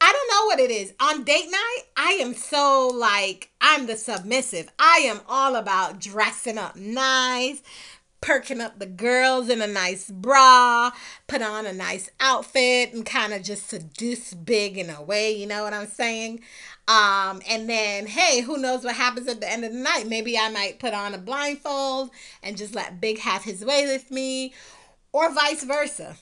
I 0.02 0.12
don't 0.12 0.30
know 0.30 0.46
what 0.48 0.60
it 0.60 0.72
is. 0.72 0.94
On 1.00 1.24
date 1.24 1.50
night, 1.50 1.82
I 1.96 2.12
am 2.22 2.34
so 2.34 2.92
like, 2.94 3.50
I'm 3.62 3.88
the 3.88 3.96
submissive. 3.96 4.72
I 4.78 5.04
am 5.06 5.22
all 5.28 5.56
about 5.56 6.00
dressing 6.00 6.58
up 6.58 6.76
nice, 6.76 7.62
perking 8.22 8.62
up 8.62 8.80
the 8.80 8.86
girls 8.86 9.50
in 9.50 9.62
a 9.62 9.68
nice 9.68 10.10
bra, 10.10 10.92
put 11.28 11.42
on 11.42 11.66
a 11.66 11.74
nice 11.74 12.10
outfit, 12.20 12.94
and 12.94 13.06
kind 13.06 13.34
of 13.34 13.44
just 13.44 13.70
seduce 13.70 14.34
big 14.34 14.78
in 14.78 14.90
a 14.90 15.02
way. 15.02 15.36
You 15.36 15.46
know 15.46 15.64
what 15.64 15.74
I'm 15.74 15.88
saying? 15.88 16.42
Um, 16.88 17.42
and 17.50 17.70
then, 17.70 18.06
hey, 18.08 18.42
who 18.42 18.58
knows 18.58 18.84
what 18.84 18.96
happens 18.96 19.28
at 19.28 19.42
the 19.42 19.52
end 19.52 19.66
of 19.66 19.74
the 19.74 19.80
night? 19.80 20.08
Maybe 20.08 20.38
I 20.38 20.50
might 20.50 20.80
put 20.80 20.94
on 20.94 21.14
a 21.14 21.18
blindfold 21.18 22.12
and 22.44 22.58
just 22.58 22.76
let 22.76 23.02
Big 23.02 23.20
have 23.20 23.44
his 23.44 23.66
way 23.66 23.86
with 23.86 24.12
me, 24.12 24.54
or 25.12 25.34
vice 25.34 25.64
versa. 25.64 26.18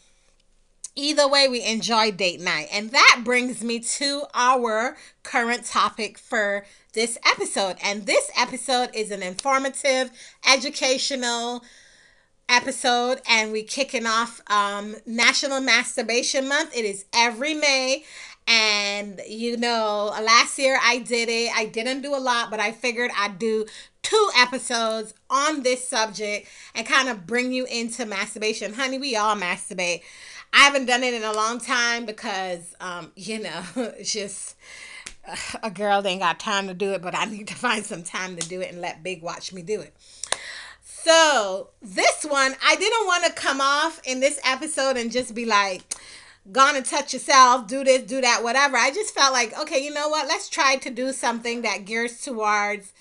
Either 0.96 1.28
way, 1.28 1.48
we 1.48 1.64
enjoy 1.64 2.12
date 2.12 2.40
night. 2.40 2.68
And 2.72 2.92
that 2.92 3.22
brings 3.24 3.64
me 3.64 3.80
to 3.80 4.26
our 4.34 4.96
current 5.24 5.66
topic 5.66 6.20
for 6.20 6.66
this 6.94 7.18
episode. 7.26 7.78
And 7.84 8.06
this 8.06 8.30
episode 8.38 8.90
is 8.94 9.10
an 9.10 9.24
informative, 9.24 10.12
educational 10.48 11.64
episode. 12.50 13.22
And 13.30 13.52
we 13.52 13.64
kicking 13.64 14.06
off 14.06 14.42
um, 14.48 14.96
National 15.06 15.62
Masturbation 15.62 16.48
Month. 16.48 16.76
It 16.76 16.86
is 16.86 17.06
every 17.14 17.54
May. 17.54 18.04
And 18.48 19.22
you 19.28 19.58
know, 19.58 20.14
last 20.22 20.60
year 20.60 20.78
I 20.82 21.00
did 21.00 21.30
it. 21.30 21.52
I 21.56 21.66
didn't 21.66 22.02
do 22.02 22.16
a 22.16 22.20
lot, 22.20 22.52
but 22.52 22.60
I 22.60 22.72
figured 22.72 23.12
I'd 23.18 23.40
do 23.40 23.66
two 24.02 24.30
episodes 24.38 25.14
on 25.30 25.64
this 25.64 25.88
subject 25.88 26.48
and 26.76 26.86
kind 26.86 27.10
of 27.10 27.26
bring 27.26 27.54
you 27.54 27.66
into 27.66 28.06
masturbation. 28.06 28.74
Honey, 28.74 28.98
we 28.98 29.16
all 29.16 29.36
masturbate. 29.36 30.02
I 30.52 30.60
haven't 30.60 30.86
done 30.86 31.04
it 31.04 31.14
in 31.14 31.24
a 31.24 31.32
long 31.32 31.60
time 31.60 32.06
because, 32.06 32.76
um, 32.80 33.12
you 33.16 33.42
know, 33.42 33.64
it's 33.76 34.14
just 34.14 34.56
a 35.64 35.72
girl 35.72 36.06
ain't 36.06 36.22
got 36.22 36.40
time 36.40 36.68
to 36.68 36.74
do 36.74 36.92
it, 36.92 37.02
but 37.02 37.16
I 37.16 37.26
need 37.26 37.48
to 37.48 37.56
find 37.56 37.86
some 37.86 38.04
time 38.04 38.36
to 38.36 38.48
do 38.48 38.62
it 38.62 38.72
and 38.72 38.82
let 38.82 39.04
Big 39.04 39.22
watch 39.22 39.54
me 39.54 39.62
do 39.62 39.82
it. 39.82 39.96
So, 41.04 41.70
this 41.82 42.24
one, 42.24 42.56
I 42.66 42.78
didn't 42.78 43.06
want 43.06 43.26
to 43.26 43.34
come 43.34 43.60
off 43.60 44.00
in 44.06 44.22
this 44.22 44.40
episode 44.46 44.96
and 44.96 45.12
just 45.12 45.36
be 45.36 45.44
like, 45.44 45.82
gonna 46.50 46.82
touch 46.82 47.12
yourself, 47.12 47.68
do 47.68 47.84
this, 47.84 48.04
do 48.04 48.22
that, 48.22 48.42
whatever. 48.42 48.78
I 48.78 48.90
just 48.90 49.14
felt 49.14 49.34
like, 49.34 49.58
okay, 49.60 49.84
you 49.84 49.94
know 49.94 50.08
what? 50.08 50.30
Let's 50.30 50.48
try 50.48 50.78
to 50.78 50.90
do 50.90 51.12
something 51.12 51.62
that 51.64 51.84
gears 51.84 52.22
towards 52.22 52.94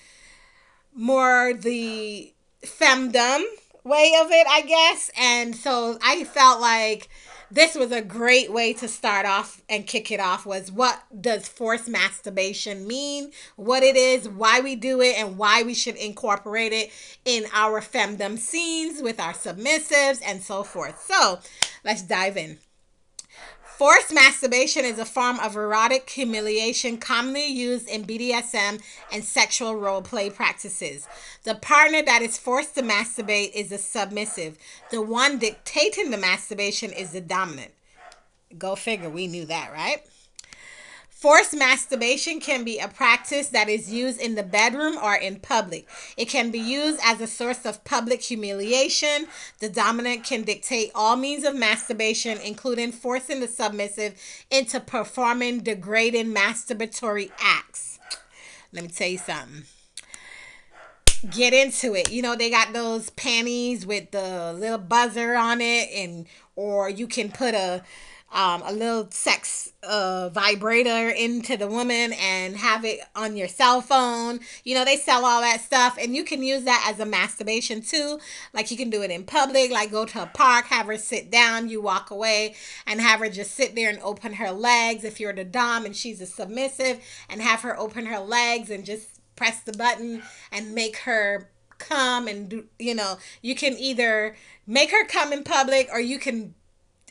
more 0.93 1.53
the 1.53 2.33
femdom 2.61 3.43
way 3.85 4.13
of 4.21 4.31
it, 4.31 4.47
I 4.49 4.61
guess. 4.61 5.09
And 5.17 5.55
so 5.55 5.97
I 6.01 6.25
felt 6.25 6.59
like 6.59 7.07
this 7.53 7.75
was 7.75 7.91
a 7.91 8.01
great 8.01 8.51
way 8.51 8.73
to 8.73 8.87
start 8.87 9.27
off 9.27 9.61
and 9.69 9.85
kick 9.85 10.09
it 10.11 10.19
off 10.19 10.43
was 10.43 10.71
what 10.71 11.03
does 11.21 11.47
forced 11.47 11.87
masturbation 11.87 12.87
mean? 12.87 13.31
What 13.57 13.83
it 13.83 13.95
is 13.95 14.27
why 14.27 14.59
we 14.59 14.75
do 14.75 15.01
it 15.01 15.15
and 15.19 15.37
why 15.37 15.61
we 15.61 15.75
should 15.75 15.95
incorporate 15.95 16.73
it 16.73 16.91
in 17.25 17.45
our 17.53 17.79
femdom 17.79 18.39
scenes 18.39 19.03
with 19.03 19.19
our 19.19 19.33
submissives 19.33 20.19
and 20.25 20.41
so 20.41 20.63
forth. 20.63 21.03
So 21.03 21.39
let's 21.83 22.01
dive 22.01 22.37
in 22.37 22.57
Forced 23.77 24.13
masturbation 24.13 24.85
is 24.85 24.99
a 24.99 25.05
form 25.05 25.39
of 25.39 25.55
erotic 25.55 26.07
humiliation 26.07 26.97
commonly 26.97 27.47
used 27.47 27.89
in 27.89 28.05
BDSM 28.05 28.79
and 29.11 29.23
sexual 29.23 29.75
role 29.75 30.03
play 30.03 30.29
practices. 30.29 31.07
The 31.43 31.55
partner 31.55 32.03
that 32.03 32.21
is 32.21 32.37
forced 32.37 32.75
to 32.75 32.83
masturbate 32.83 33.51
is 33.53 33.69
the 33.69 33.79
submissive. 33.79 34.59
The 34.91 35.01
one 35.01 35.39
dictating 35.39 36.11
the 36.11 36.17
masturbation 36.17 36.91
is 36.91 37.11
the 37.11 37.21
dominant. 37.21 37.71
Go 38.59 38.75
figure, 38.75 39.09
we 39.09 39.25
knew 39.25 39.45
that, 39.45 39.73
right? 39.73 40.03
Forced 41.23 41.55
masturbation 41.55 42.41
can 42.41 42.65
be 42.65 42.79
a 42.79 42.89
practice 42.89 43.47
that 43.47 43.69
is 43.69 43.89
used 43.89 44.19
in 44.19 44.35
the 44.35 44.43
bedroom 44.43 44.97
or 45.01 45.15
in 45.15 45.37
public. 45.37 45.87
It 46.17 46.27
can 46.27 46.51
be 46.51 46.59
used 46.59 46.99
as 47.01 47.21
a 47.21 47.27
source 47.27 47.65
of 47.65 47.85
public 47.85 48.21
humiliation. 48.21 49.27
The 49.59 49.69
dominant 49.69 50.25
can 50.25 50.41
dictate 50.41 50.91
all 50.93 51.15
means 51.15 51.45
of 51.45 51.55
masturbation, 51.55 52.39
including 52.39 52.91
forcing 52.91 53.39
the 53.39 53.47
submissive 53.47 54.15
into 54.51 54.81
performing 54.81 55.61
degrading 55.61 56.33
masturbatory 56.33 57.31
acts. 57.39 57.99
Let 58.73 58.83
me 58.83 58.89
tell 58.89 59.07
you 59.07 59.17
something 59.17 59.63
get 61.29 61.53
into 61.53 61.95
it. 61.95 62.11
You 62.11 62.21
know, 62.21 62.35
they 62.35 62.49
got 62.49 62.73
those 62.73 63.09
panties 63.11 63.85
with 63.85 64.11
the 64.11 64.51
little 64.51 64.77
buzzer 64.77 65.35
on 65.35 65.61
it 65.61 65.89
and 65.95 66.25
or 66.57 66.89
you 66.89 67.07
can 67.07 67.31
put 67.31 67.53
a 67.53 67.81
um, 68.33 68.63
a 68.65 68.73
little 68.73 69.09
sex 69.11 69.71
uh, 69.83 70.29
vibrator 70.29 71.09
into 71.09 71.55
the 71.55 71.67
woman 71.67 72.13
and 72.13 72.57
have 72.57 72.83
it 72.83 72.99
on 73.15 73.37
your 73.37 73.47
cell 73.47 73.79
phone. 73.79 74.39
You 74.63 74.75
know, 74.75 74.83
they 74.83 74.97
sell 74.97 75.23
all 75.23 75.41
that 75.41 75.61
stuff, 75.61 75.97
and 76.01 76.15
you 76.15 76.23
can 76.23 76.41
use 76.41 76.63
that 76.63 76.85
as 76.89 76.99
a 76.99 77.05
masturbation 77.05 77.81
too. 77.81 78.19
Like 78.53 78.71
you 78.71 78.77
can 78.77 78.89
do 78.89 79.03
it 79.03 79.11
in 79.11 79.23
public, 79.23 79.71
like 79.71 79.91
go 79.91 80.05
to 80.05 80.23
a 80.23 80.27
park, 80.27 80.65
have 80.65 80.87
her 80.87 80.97
sit 80.97 81.29
down, 81.29 81.69
you 81.69 81.81
walk 81.81 82.09
away, 82.09 82.55
and 82.87 82.99
have 82.99 83.19
her 83.19 83.29
just 83.29 83.51
sit 83.51 83.75
there 83.75 83.89
and 83.89 83.99
open 83.99 84.33
her 84.33 84.51
legs 84.51 85.03
if 85.03 85.19
you're 85.19 85.33
the 85.33 85.43
Dom 85.43 85.85
and 85.85 85.95
she's 85.95 86.19
a 86.19 86.25
submissive, 86.25 86.99
and 87.29 87.41
have 87.41 87.61
her 87.61 87.79
open 87.79 88.07
her 88.07 88.19
legs 88.19 88.69
and 88.71 88.83
just 88.83 89.19
press 89.35 89.61
the 89.61 89.73
button 89.73 90.23
and 90.51 90.73
make 90.73 90.97
her 90.97 91.49
come 91.77 92.27
and 92.27 92.49
do, 92.49 92.65
you 92.79 92.95
know, 92.95 93.17
you 93.41 93.53
can 93.55 93.73
either 93.73 94.35
make 94.65 94.91
her 94.91 95.05
come 95.05 95.33
in 95.33 95.43
public 95.43 95.89
or 95.91 95.99
you 95.99 96.17
can 96.17 96.55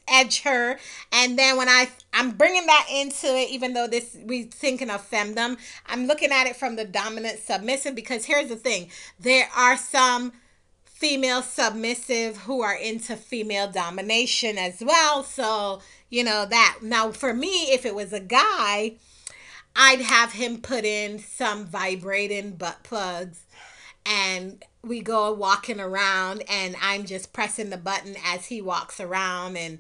edge 0.08 0.42
her. 0.42 0.78
And 1.12 1.38
then 1.38 1.56
when 1.56 1.68
i 1.68 1.88
i'm 2.12 2.32
bringing 2.32 2.66
that 2.66 2.86
into 2.92 3.26
it 3.26 3.50
even 3.50 3.72
though 3.72 3.86
this 3.86 4.16
we 4.24 4.44
thinking 4.44 4.90
of 4.90 5.08
femdom 5.08 5.56
i'm 5.86 6.06
looking 6.06 6.30
at 6.30 6.46
it 6.46 6.56
from 6.56 6.76
the 6.76 6.84
dominant 6.84 7.38
submissive 7.38 7.94
because 7.94 8.24
here's 8.24 8.48
the 8.48 8.56
thing. 8.56 8.90
There 9.18 9.48
are 9.56 9.76
some 9.76 10.32
female 10.84 11.42
submissive 11.42 12.36
who 12.38 12.62
are 12.62 12.76
into 12.76 13.16
female 13.16 13.70
domination 13.70 14.56
as 14.56 14.80
well. 14.80 15.24
So 15.24 15.80
you 16.12 16.22
know 16.22 16.44
that 16.44 16.78
now 16.82 17.10
for 17.10 17.32
me 17.32 17.72
if 17.72 17.86
it 17.86 17.94
was 17.94 18.12
a 18.12 18.20
guy 18.20 18.92
i'd 19.74 20.02
have 20.02 20.32
him 20.32 20.60
put 20.60 20.84
in 20.84 21.18
some 21.18 21.64
vibrating 21.64 22.52
butt 22.52 22.82
plugs 22.82 23.46
and 24.04 24.64
we 24.82 25.00
go 25.00 25.32
walking 25.32 25.80
around 25.80 26.42
and 26.48 26.76
I'm 26.80 27.04
just 27.04 27.32
pressing 27.32 27.70
the 27.70 27.76
button 27.76 28.16
as 28.24 28.46
he 28.46 28.60
walks 28.60 29.00
around 29.00 29.56
and 29.56 29.78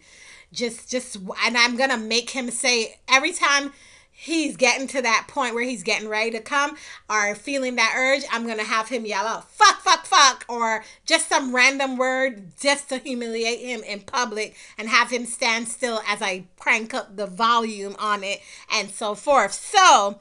just 0.52 0.90
just 0.90 1.16
and 1.44 1.56
I'm 1.56 1.76
going 1.76 1.90
to 1.90 1.96
make 1.96 2.30
him 2.30 2.50
say 2.50 2.98
every 3.08 3.32
time 3.32 3.72
he's 4.14 4.56
getting 4.56 4.86
to 4.86 5.02
that 5.02 5.26
point 5.26 5.54
where 5.54 5.64
he's 5.64 5.82
getting 5.82 6.08
ready 6.08 6.30
to 6.30 6.40
come 6.40 6.76
or 7.10 7.34
feeling 7.34 7.74
that 7.74 7.94
urge, 7.96 8.22
I'm 8.30 8.44
going 8.44 8.58
to 8.58 8.64
have 8.64 8.88
him 8.88 9.04
yell 9.04 9.26
out 9.26 9.50
fuck 9.50 9.80
fuck 9.80 10.06
fuck 10.06 10.44
or 10.48 10.84
just 11.04 11.28
some 11.28 11.54
random 11.54 11.96
word 11.96 12.52
just 12.60 12.90
to 12.90 12.98
humiliate 12.98 13.58
him 13.60 13.82
in 13.82 14.00
public 14.00 14.54
and 14.78 14.88
have 14.88 15.10
him 15.10 15.24
stand 15.24 15.66
still 15.66 16.02
as 16.06 16.22
I 16.22 16.44
crank 16.56 16.94
up 16.94 17.16
the 17.16 17.26
volume 17.26 17.96
on 17.98 18.22
it 18.22 18.40
and 18.72 18.90
so 18.90 19.16
forth. 19.16 19.54
So, 19.54 20.18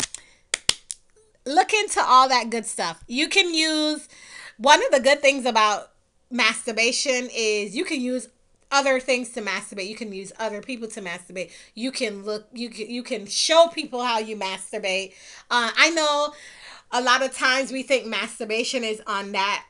look 1.46 1.74
into 1.74 2.02
all 2.02 2.30
that 2.30 2.50
good 2.50 2.66
stuff. 2.66 3.04
You 3.08 3.28
can 3.28 3.54
use 3.54 4.08
one 4.58 4.84
of 4.86 4.92
the 4.92 5.00
good 5.00 5.22
things 5.22 5.46
about 5.46 5.92
masturbation 6.30 7.30
is 7.34 7.76
you 7.76 7.84
can 7.84 8.00
use 8.00 8.30
other 8.72 9.00
things 9.00 9.30
to 9.32 9.42
masturbate. 9.42 9.88
You 9.88 9.96
can 9.96 10.14
use 10.14 10.32
other 10.40 10.62
people 10.62 10.88
to 10.90 11.02
masturbate. 11.02 11.52
You 11.76 11.92
can 11.92 12.24
look 12.24 12.48
you 12.54 12.70
can 12.70 12.90
you 12.90 13.04
can 13.04 13.26
show 13.26 13.68
people 13.68 14.04
how 14.04 14.20
you 14.20 14.38
masturbate. 14.38 15.14
Uh, 15.50 15.72
I 15.76 15.90
know 15.92 16.34
a 16.92 17.02
lot 17.02 17.22
of 17.22 17.36
times 17.36 17.72
we 17.72 17.84
think 17.84 18.06
masturbation 18.06 18.84
is 18.84 19.02
on 19.08 19.34
that 19.34 19.66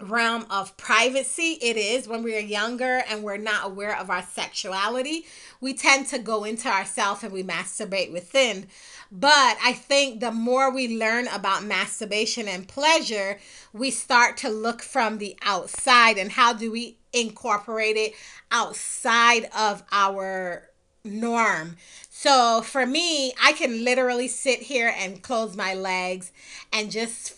realm 0.00 0.46
of 0.50 0.76
privacy. 0.76 1.58
It 1.62 1.76
is 1.76 2.08
when 2.08 2.22
we're 2.22 2.40
younger 2.40 3.02
and 3.08 3.22
we're 3.22 3.36
not 3.36 3.66
aware 3.66 3.96
of 3.96 4.10
our 4.10 4.22
sexuality. 4.22 5.26
We 5.60 5.74
tend 5.74 6.08
to 6.08 6.18
go 6.18 6.44
into 6.44 6.68
ourselves 6.68 7.22
and 7.22 7.32
we 7.32 7.42
masturbate 7.42 8.12
within. 8.12 8.66
But 9.14 9.58
I 9.62 9.74
think 9.74 10.20
the 10.20 10.32
more 10.32 10.72
we 10.72 10.96
learn 10.96 11.28
about 11.28 11.64
masturbation 11.64 12.48
and 12.48 12.66
pleasure, 12.66 13.38
we 13.74 13.90
start 13.90 14.38
to 14.38 14.48
look 14.48 14.80
from 14.80 15.18
the 15.18 15.36
outside 15.42 16.16
and 16.16 16.32
how 16.32 16.54
do 16.54 16.72
we 16.72 16.96
incorporate 17.12 17.98
it 17.98 18.14
outside 18.50 19.50
of 19.54 19.82
our 19.92 20.70
norm. 21.04 21.76
So 22.08 22.62
for 22.62 22.86
me, 22.86 23.34
I 23.42 23.52
can 23.52 23.84
literally 23.84 24.28
sit 24.28 24.60
here 24.60 24.94
and 24.96 25.22
close 25.22 25.56
my 25.56 25.74
legs 25.74 26.32
and 26.72 26.90
just 26.90 27.34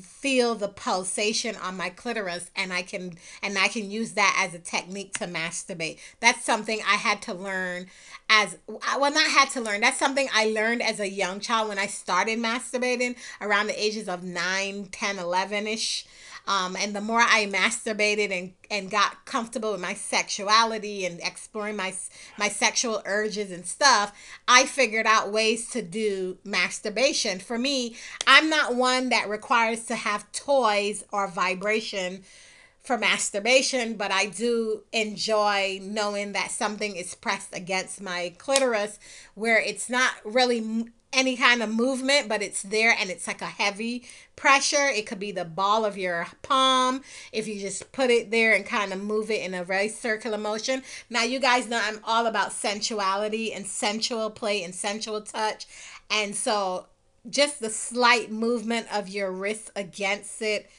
feel 0.00 0.54
the 0.54 0.68
pulsation 0.68 1.56
on 1.56 1.76
my 1.76 1.88
clitoris 1.88 2.50
and 2.54 2.72
I 2.72 2.82
can 2.82 3.14
and 3.42 3.56
I 3.58 3.68
can 3.68 3.90
use 3.90 4.12
that 4.12 4.36
as 4.38 4.54
a 4.54 4.58
technique 4.58 5.14
to 5.14 5.26
masturbate. 5.26 5.98
That's 6.20 6.44
something 6.44 6.80
I 6.86 6.96
had 6.96 7.22
to 7.22 7.34
learn 7.34 7.86
as 8.28 8.58
well 8.68 9.12
not 9.12 9.30
had 9.30 9.48
to 9.50 9.60
learn. 9.60 9.80
That's 9.80 9.98
something 9.98 10.28
I 10.34 10.46
learned 10.46 10.82
as 10.82 11.00
a 11.00 11.08
young 11.08 11.40
child 11.40 11.68
when 11.68 11.78
I 11.78 11.86
started 11.86 12.38
masturbating 12.38 13.16
around 13.40 13.68
the 13.68 13.82
ages 13.82 14.08
of 14.08 14.22
9, 14.22 14.88
10, 14.92 15.16
11ish. 15.16 16.04
Um, 16.48 16.76
and 16.76 16.96
the 16.96 17.02
more 17.02 17.20
I 17.20 17.44
masturbated 17.46 18.32
and, 18.32 18.54
and 18.70 18.90
got 18.90 19.26
comfortable 19.26 19.72
with 19.72 19.82
my 19.82 19.92
sexuality 19.92 21.04
and 21.04 21.20
exploring 21.20 21.76
my 21.76 21.94
my 22.38 22.48
sexual 22.48 23.02
urges 23.04 23.50
and 23.50 23.66
stuff, 23.66 24.12
I 24.48 24.64
figured 24.64 25.06
out 25.06 25.30
ways 25.30 25.68
to 25.70 25.82
do 25.82 26.38
masturbation. 26.44 27.38
For 27.38 27.58
me, 27.58 27.96
I'm 28.26 28.48
not 28.48 28.74
one 28.74 29.10
that 29.10 29.28
requires 29.28 29.84
to 29.86 29.94
have 29.94 30.32
toys 30.32 31.04
or 31.12 31.28
vibration 31.28 32.24
for 32.88 32.96
masturbation, 32.96 33.98
but 33.98 34.10
I 34.10 34.24
do 34.24 34.82
enjoy 34.94 35.78
knowing 35.82 36.32
that 36.32 36.50
something 36.50 36.96
is 36.96 37.14
pressed 37.14 37.54
against 37.54 38.00
my 38.00 38.32
clitoris 38.38 38.98
where 39.34 39.60
it's 39.60 39.90
not 39.90 40.12
really 40.24 40.86
any 41.12 41.36
kind 41.36 41.62
of 41.62 41.68
movement, 41.68 42.30
but 42.30 42.42
it's 42.42 42.62
there 42.62 42.96
and 42.98 43.10
it's 43.10 43.26
like 43.26 43.42
a 43.42 43.46
heavy 43.46 44.08
pressure. 44.36 44.86
It 44.88 45.06
could 45.06 45.18
be 45.18 45.32
the 45.32 45.44
ball 45.44 45.84
of 45.84 45.98
your 45.98 46.28
palm 46.40 47.02
if 47.30 47.46
you 47.46 47.60
just 47.60 47.92
put 47.92 48.08
it 48.08 48.30
there 48.30 48.54
and 48.54 48.64
kind 48.64 48.94
of 48.94 49.02
move 49.02 49.30
it 49.30 49.42
in 49.42 49.52
a 49.52 49.64
very 49.64 49.90
circular 49.90 50.38
motion. 50.38 50.82
Now, 51.10 51.24
you 51.24 51.40
guys 51.40 51.68
know 51.68 51.80
I'm 51.82 52.00
all 52.04 52.24
about 52.24 52.52
sensuality 52.52 53.52
and 53.52 53.66
sensual 53.66 54.30
play 54.30 54.64
and 54.64 54.74
sensual 54.74 55.20
touch. 55.20 55.66
And 56.10 56.34
so, 56.34 56.86
just 57.28 57.60
the 57.60 57.68
slight 57.68 58.32
movement 58.32 58.86
of 58.90 59.10
your 59.10 59.30
wrist 59.30 59.70
against 59.76 60.40
it, 60.40 60.70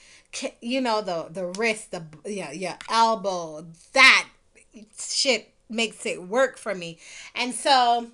you 0.62 0.82
know, 0.82 1.02
the, 1.02 1.28
the 1.30 1.46
wrist, 1.46 1.92
the 1.92 2.04
yeah, 2.26 2.52
your 2.52 2.78
elbow, 2.90 3.66
that 3.94 4.28
shit 4.98 5.54
makes 5.70 6.06
it 6.06 6.24
work 6.24 6.58
for 6.58 6.74
me. 6.76 6.98
And 7.36 7.54
so, 7.54 8.08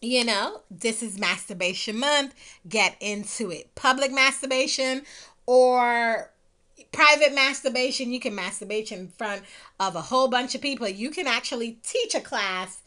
you 0.00 0.24
know, 0.24 0.62
this 0.70 1.02
is 1.02 1.18
masturbation 1.18 1.98
month. 1.98 2.34
Get 2.68 2.96
into 3.00 3.50
it. 3.50 3.74
Public 3.74 4.12
masturbation 4.12 5.02
or 5.46 6.30
private 6.92 7.34
masturbation, 7.34 8.12
you 8.12 8.20
can 8.20 8.36
masturbate 8.36 8.92
in 8.92 9.08
front 9.08 9.42
of 9.80 9.96
a 9.96 10.02
whole 10.02 10.28
bunch 10.28 10.54
of 10.54 10.60
people. 10.60 10.88
You 10.88 11.10
can 11.10 11.26
actually 11.26 11.78
teach 11.82 12.14
a 12.14 12.20
class 12.20 12.82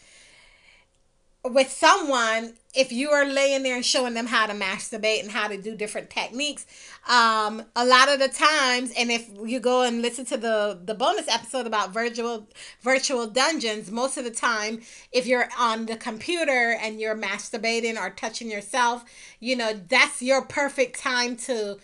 with 1.44 1.72
someone 1.72 2.54
if 2.76 2.92
you 2.92 3.10
are 3.12 3.26
laying 3.26 3.64
there 3.64 3.76
and 3.76 3.86
showing 3.86 4.14
them 4.14 4.28
how 4.28 4.46
to 4.46 4.54
masturbate 4.54 5.22
and 5.22 5.32
how 5.32 5.48
to 5.48 5.60
do 5.60 5.74
different 5.74 6.10
techniques 6.10 6.66
um 7.08 7.64
a 7.78 7.86
lot 7.86 8.10
of 8.10 8.20
the 8.20 8.28
times 8.28 8.92
and 8.98 9.10
if 9.10 9.30
you 9.46 9.58
go 9.60 9.84
and 9.84 10.02
listen 10.02 10.26
to 10.26 10.36
the 10.36 10.78
the 10.84 10.94
bonus 10.94 11.30
episode 11.30 11.66
about 11.66 11.94
virtual 11.94 12.46
virtual 12.82 13.26
dungeons 13.26 13.90
most 13.90 14.18
of 14.18 14.26
the 14.26 14.32
time 14.32 14.82
if 15.14 15.26
you're 15.26 15.48
on 15.58 15.86
the 15.86 15.96
computer 15.96 16.78
and 16.82 17.00
you're 17.00 17.16
masturbating 17.16 17.98
or 17.98 18.10
touching 18.10 18.52
yourself 18.52 19.06
you 19.40 19.56
know 19.56 19.74
that's 19.88 20.22
your 20.22 20.42
perfect 20.42 21.00
time 21.00 21.38
to 21.38 21.78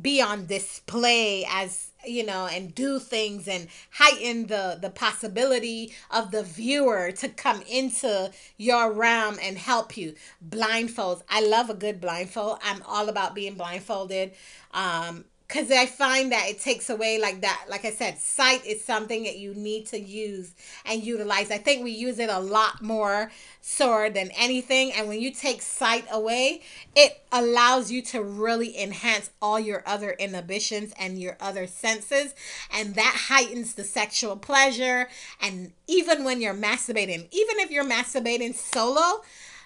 be 0.00 0.22
on 0.22 0.46
display 0.46 1.44
as 1.50 1.89
you 2.06 2.24
know 2.24 2.46
and 2.46 2.74
do 2.74 2.98
things 2.98 3.46
and 3.48 3.68
heighten 3.92 4.46
the 4.46 4.78
the 4.80 4.90
possibility 4.90 5.92
of 6.10 6.30
the 6.30 6.42
viewer 6.42 7.12
to 7.12 7.28
come 7.28 7.62
into 7.70 8.30
your 8.56 8.92
realm 8.92 9.38
and 9.42 9.58
help 9.58 9.96
you. 9.96 10.14
Blindfolds. 10.46 11.22
I 11.28 11.40
love 11.40 11.70
a 11.70 11.74
good 11.74 12.00
blindfold. 12.00 12.58
I'm 12.62 12.82
all 12.86 13.08
about 13.08 13.34
being 13.34 13.54
blindfolded. 13.54 14.32
Um 14.72 15.24
because 15.50 15.70
I 15.72 15.86
find 15.86 16.30
that 16.30 16.48
it 16.48 16.60
takes 16.60 16.90
away 16.90 17.18
like 17.18 17.40
that. 17.40 17.64
Like 17.68 17.84
I 17.84 17.90
said, 17.90 18.18
sight 18.18 18.64
is 18.64 18.84
something 18.84 19.24
that 19.24 19.36
you 19.36 19.52
need 19.52 19.86
to 19.86 19.98
use 19.98 20.54
and 20.84 21.02
utilize. 21.02 21.50
I 21.50 21.58
think 21.58 21.82
we 21.82 21.90
use 21.90 22.20
it 22.20 22.30
a 22.30 22.38
lot 22.38 22.82
more 22.82 23.32
so 23.60 24.08
than 24.08 24.30
anything. 24.36 24.92
And 24.92 25.08
when 25.08 25.20
you 25.20 25.32
take 25.32 25.60
sight 25.60 26.04
away, 26.12 26.62
it 26.94 27.24
allows 27.32 27.90
you 27.90 28.00
to 28.02 28.22
really 28.22 28.80
enhance 28.80 29.30
all 29.42 29.58
your 29.58 29.82
other 29.86 30.12
inhibitions 30.12 30.92
and 30.96 31.20
your 31.20 31.36
other 31.40 31.66
senses. 31.66 32.32
And 32.72 32.94
that 32.94 33.26
heightens 33.28 33.74
the 33.74 33.84
sexual 33.84 34.36
pleasure. 34.36 35.08
And 35.42 35.72
even 35.88 36.22
when 36.22 36.40
you're 36.40 36.54
masturbating, 36.54 37.26
even 37.32 37.58
if 37.58 37.72
you're 37.72 37.84
masturbating 37.84 38.54
solo, 38.54 39.22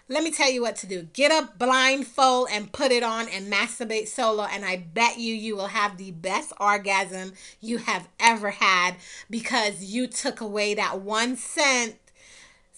let 0.08 0.22
me 0.22 0.30
tell 0.30 0.50
you 0.50 0.62
what 0.62 0.76
to 0.76 0.86
do. 0.86 1.08
Get 1.14 1.32
a 1.32 1.50
blindfold 1.58 2.48
and 2.52 2.70
put 2.70 2.92
it 2.92 3.02
on 3.02 3.28
and 3.28 3.52
masturbate 3.52 4.08
solo, 4.08 4.44
and 4.44 4.64
I 4.64 4.76
bet 4.76 5.18
you 5.18 5.34
you 5.34 5.56
will 5.56 5.68
have 5.68 5.96
the 5.96 6.10
best 6.10 6.52
orgasm 6.60 7.32
you 7.60 7.78
have 7.78 8.08
ever 8.20 8.50
had 8.50 8.96
because 9.30 9.84
you 9.84 10.06
took 10.06 10.40
away 10.40 10.74
that 10.74 11.00
one 11.00 11.24
one 11.24 11.36
cent 11.36 11.96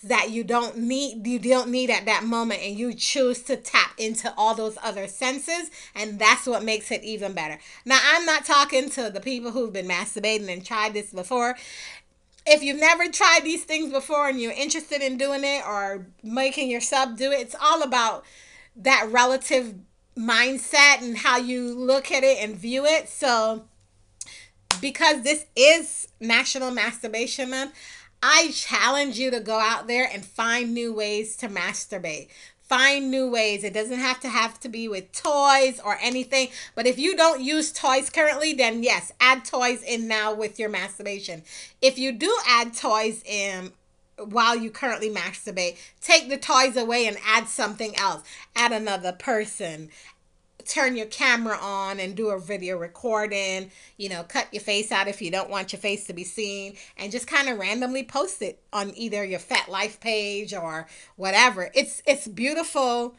that 0.04 0.30
you 0.30 0.44
don't 0.44 0.76
need 0.76 1.26
you 1.26 1.38
don't 1.38 1.70
need 1.70 1.88
at 1.88 2.04
that 2.04 2.22
moment 2.22 2.60
and 2.62 2.78
you 2.78 2.92
choose 2.94 3.42
to 3.42 3.56
tap 3.56 3.90
into 3.98 4.32
all 4.36 4.54
those 4.54 4.76
other 4.84 5.08
senses 5.08 5.70
and 5.94 6.18
that's 6.18 6.46
what 6.46 6.62
makes 6.62 6.90
it 6.92 7.02
even 7.02 7.32
better 7.32 7.58
now 7.86 7.98
i'm 8.12 8.26
not 8.26 8.44
talking 8.44 8.90
to 8.90 9.08
the 9.10 9.20
people 9.20 9.50
who've 9.50 9.72
been 9.72 9.88
masturbating 9.88 10.52
and 10.52 10.64
tried 10.64 10.92
this 10.92 11.12
before 11.12 11.56
if 12.46 12.62
you've 12.62 12.80
never 12.80 13.08
tried 13.08 13.40
these 13.42 13.64
things 13.64 13.92
before 13.92 14.28
and 14.28 14.40
you're 14.40 14.52
interested 14.52 15.02
in 15.02 15.18
doing 15.18 15.42
it 15.44 15.62
or 15.66 16.06
making 16.22 16.70
your 16.70 16.80
sub 16.80 17.16
do 17.16 17.32
it, 17.32 17.40
it's 17.40 17.56
all 17.60 17.82
about 17.82 18.24
that 18.76 19.08
relative 19.10 19.74
mindset 20.16 21.02
and 21.02 21.18
how 21.18 21.38
you 21.38 21.74
look 21.74 22.10
at 22.12 22.22
it 22.22 22.38
and 22.38 22.56
view 22.56 22.84
it. 22.84 23.08
So, 23.08 23.64
because 24.80 25.22
this 25.22 25.46
is 25.56 26.08
National 26.20 26.70
Masturbation 26.70 27.50
Month, 27.50 27.74
I 28.22 28.50
challenge 28.52 29.18
you 29.18 29.30
to 29.30 29.40
go 29.40 29.58
out 29.58 29.86
there 29.86 30.08
and 30.12 30.24
find 30.24 30.72
new 30.72 30.92
ways 30.92 31.36
to 31.38 31.48
masturbate 31.48 32.28
find 32.68 33.10
new 33.10 33.30
ways. 33.30 33.64
It 33.64 33.72
doesn't 33.72 33.98
have 33.98 34.20
to 34.20 34.28
have 34.28 34.58
to 34.60 34.68
be 34.68 34.88
with 34.88 35.12
toys 35.12 35.80
or 35.84 35.98
anything. 36.02 36.48
But 36.74 36.86
if 36.86 36.98
you 36.98 37.16
don't 37.16 37.40
use 37.40 37.72
toys 37.72 38.10
currently, 38.10 38.52
then 38.52 38.82
yes, 38.82 39.12
add 39.20 39.44
toys 39.44 39.82
in 39.82 40.08
now 40.08 40.34
with 40.34 40.58
your 40.58 40.68
masturbation. 40.68 41.42
If 41.80 41.98
you 41.98 42.12
do 42.12 42.36
add 42.46 42.74
toys 42.74 43.22
in 43.24 43.72
while 44.18 44.56
you 44.56 44.70
currently 44.70 45.10
masturbate, 45.10 45.76
take 46.00 46.28
the 46.28 46.38
toys 46.38 46.76
away 46.76 47.06
and 47.06 47.18
add 47.24 47.48
something 47.48 47.94
else. 47.96 48.22
Add 48.54 48.72
another 48.72 49.12
person, 49.12 49.90
turn 50.66 50.96
your 50.96 51.06
camera 51.06 51.56
on 51.60 52.00
and 52.00 52.14
do 52.14 52.28
a 52.28 52.40
video 52.40 52.76
recording, 52.76 53.70
you 53.96 54.08
know, 54.08 54.22
cut 54.22 54.48
your 54.52 54.62
face 54.62 54.92
out 54.92 55.08
if 55.08 55.22
you 55.22 55.30
don't 55.30 55.50
want 55.50 55.72
your 55.72 55.80
face 55.80 56.06
to 56.06 56.12
be 56.12 56.24
seen, 56.24 56.76
and 56.96 57.12
just 57.12 57.26
kind 57.26 57.48
of 57.48 57.58
randomly 57.58 58.02
post 58.02 58.42
it 58.42 58.60
on 58.72 58.92
either 58.96 59.24
your 59.24 59.40
FetLife 59.40 60.00
page 60.00 60.54
or 60.54 60.86
whatever. 61.16 61.70
It's 61.74 62.02
it's 62.06 62.26
beautiful 62.26 63.16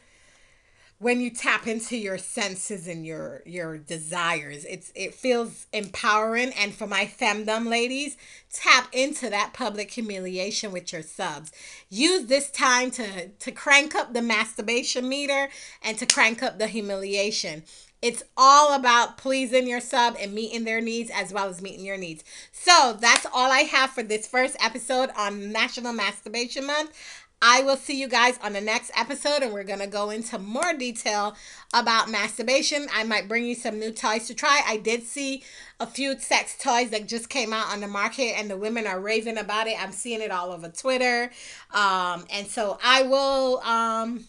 when 1.00 1.20
you 1.20 1.30
tap 1.30 1.66
into 1.66 1.96
your 1.96 2.18
senses 2.18 2.88
and 2.88 3.06
your 3.06 3.42
your 3.46 3.78
desires 3.78 4.64
it's 4.64 4.92
it 4.94 5.14
feels 5.14 5.66
empowering 5.72 6.52
and 6.58 6.74
for 6.74 6.86
my 6.86 7.04
femdom 7.04 7.68
ladies 7.68 8.16
tap 8.52 8.88
into 8.92 9.30
that 9.30 9.52
public 9.52 9.90
humiliation 9.92 10.72
with 10.72 10.92
your 10.92 11.02
subs 11.02 11.52
use 11.88 12.26
this 12.26 12.50
time 12.50 12.90
to 12.90 13.28
to 13.28 13.52
crank 13.52 13.94
up 13.94 14.12
the 14.12 14.22
masturbation 14.22 15.08
meter 15.08 15.48
and 15.82 15.98
to 15.98 16.06
crank 16.06 16.42
up 16.42 16.58
the 16.58 16.66
humiliation 16.66 17.62
it's 18.00 18.22
all 18.36 18.74
about 18.74 19.18
pleasing 19.18 19.66
your 19.66 19.80
sub 19.80 20.16
and 20.20 20.32
meeting 20.32 20.64
their 20.64 20.80
needs 20.80 21.10
as 21.12 21.32
well 21.32 21.48
as 21.48 21.60
meeting 21.60 21.84
your 21.84 21.96
needs. 21.96 22.22
So 22.52 22.96
that's 22.98 23.26
all 23.26 23.50
I 23.50 23.62
have 23.62 23.90
for 23.90 24.04
this 24.04 24.24
first 24.24 24.56
episode 24.60 25.10
on 25.16 25.50
National 25.50 25.92
Masturbation 25.92 26.64
Month. 26.64 26.92
I 27.40 27.62
will 27.62 27.76
see 27.76 27.98
you 27.98 28.08
guys 28.08 28.38
on 28.42 28.52
the 28.52 28.60
next 28.60 28.90
episode, 28.96 29.42
and 29.42 29.52
we're 29.52 29.64
going 29.64 29.78
to 29.78 29.86
go 29.86 30.10
into 30.10 30.38
more 30.38 30.72
detail 30.74 31.36
about 31.72 32.10
masturbation. 32.10 32.88
I 32.92 33.04
might 33.04 33.28
bring 33.28 33.44
you 33.44 33.54
some 33.54 33.78
new 33.78 33.92
toys 33.92 34.26
to 34.26 34.34
try. 34.34 34.60
I 34.66 34.76
did 34.76 35.04
see 35.04 35.44
a 35.78 35.86
few 35.86 36.18
sex 36.18 36.56
toys 36.58 36.90
that 36.90 37.06
just 37.06 37.28
came 37.28 37.52
out 37.52 37.72
on 37.72 37.80
the 37.80 37.86
market, 37.86 38.36
and 38.36 38.50
the 38.50 38.56
women 38.56 38.86
are 38.86 38.98
raving 38.98 39.38
about 39.38 39.68
it. 39.68 39.80
I'm 39.80 39.92
seeing 39.92 40.20
it 40.20 40.32
all 40.32 40.52
over 40.52 40.68
Twitter. 40.68 41.30
Um, 41.72 42.24
and 42.32 42.46
so 42.48 42.78
I 42.82 43.02
will 43.02 43.60
um, 43.60 44.24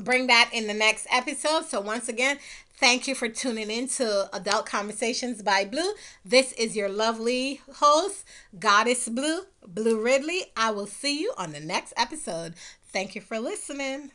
bring 0.00 0.26
that 0.26 0.50
in 0.52 0.66
the 0.66 0.74
next 0.74 1.06
episode. 1.12 1.66
So, 1.66 1.80
once 1.80 2.08
again, 2.08 2.38
Thank 2.80 3.06
you 3.06 3.14
for 3.14 3.28
tuning 3.28 3.70
in 3.70 3.88
to 3.88 4.34
Adult 4.34 4.64
Conversations 4.64 5.42
by 5.42 5.66
Blue. 5.66 5.92
This 6.24 6.52
is 6.52 6.74
your 6.74 6.88
lovely 6.88 7.60
host, 7.74 8.24
Goddess 8.58 9.06
Blue, 9.06 9.40
Blue 9.68 10.02
Ridley. 10.02 10.46
I 10.56 10.70
will 10.70 10.86
see 10.86 11.20
you 11.20 11.34
on 11.36 11.52
the 11.52 11.60
next 11.60 11.92
episode. 11.98 12.54
Thank 12.90 13.14
you 13.14 13.20
for 13.20 13.38
listening. 13.38 14.12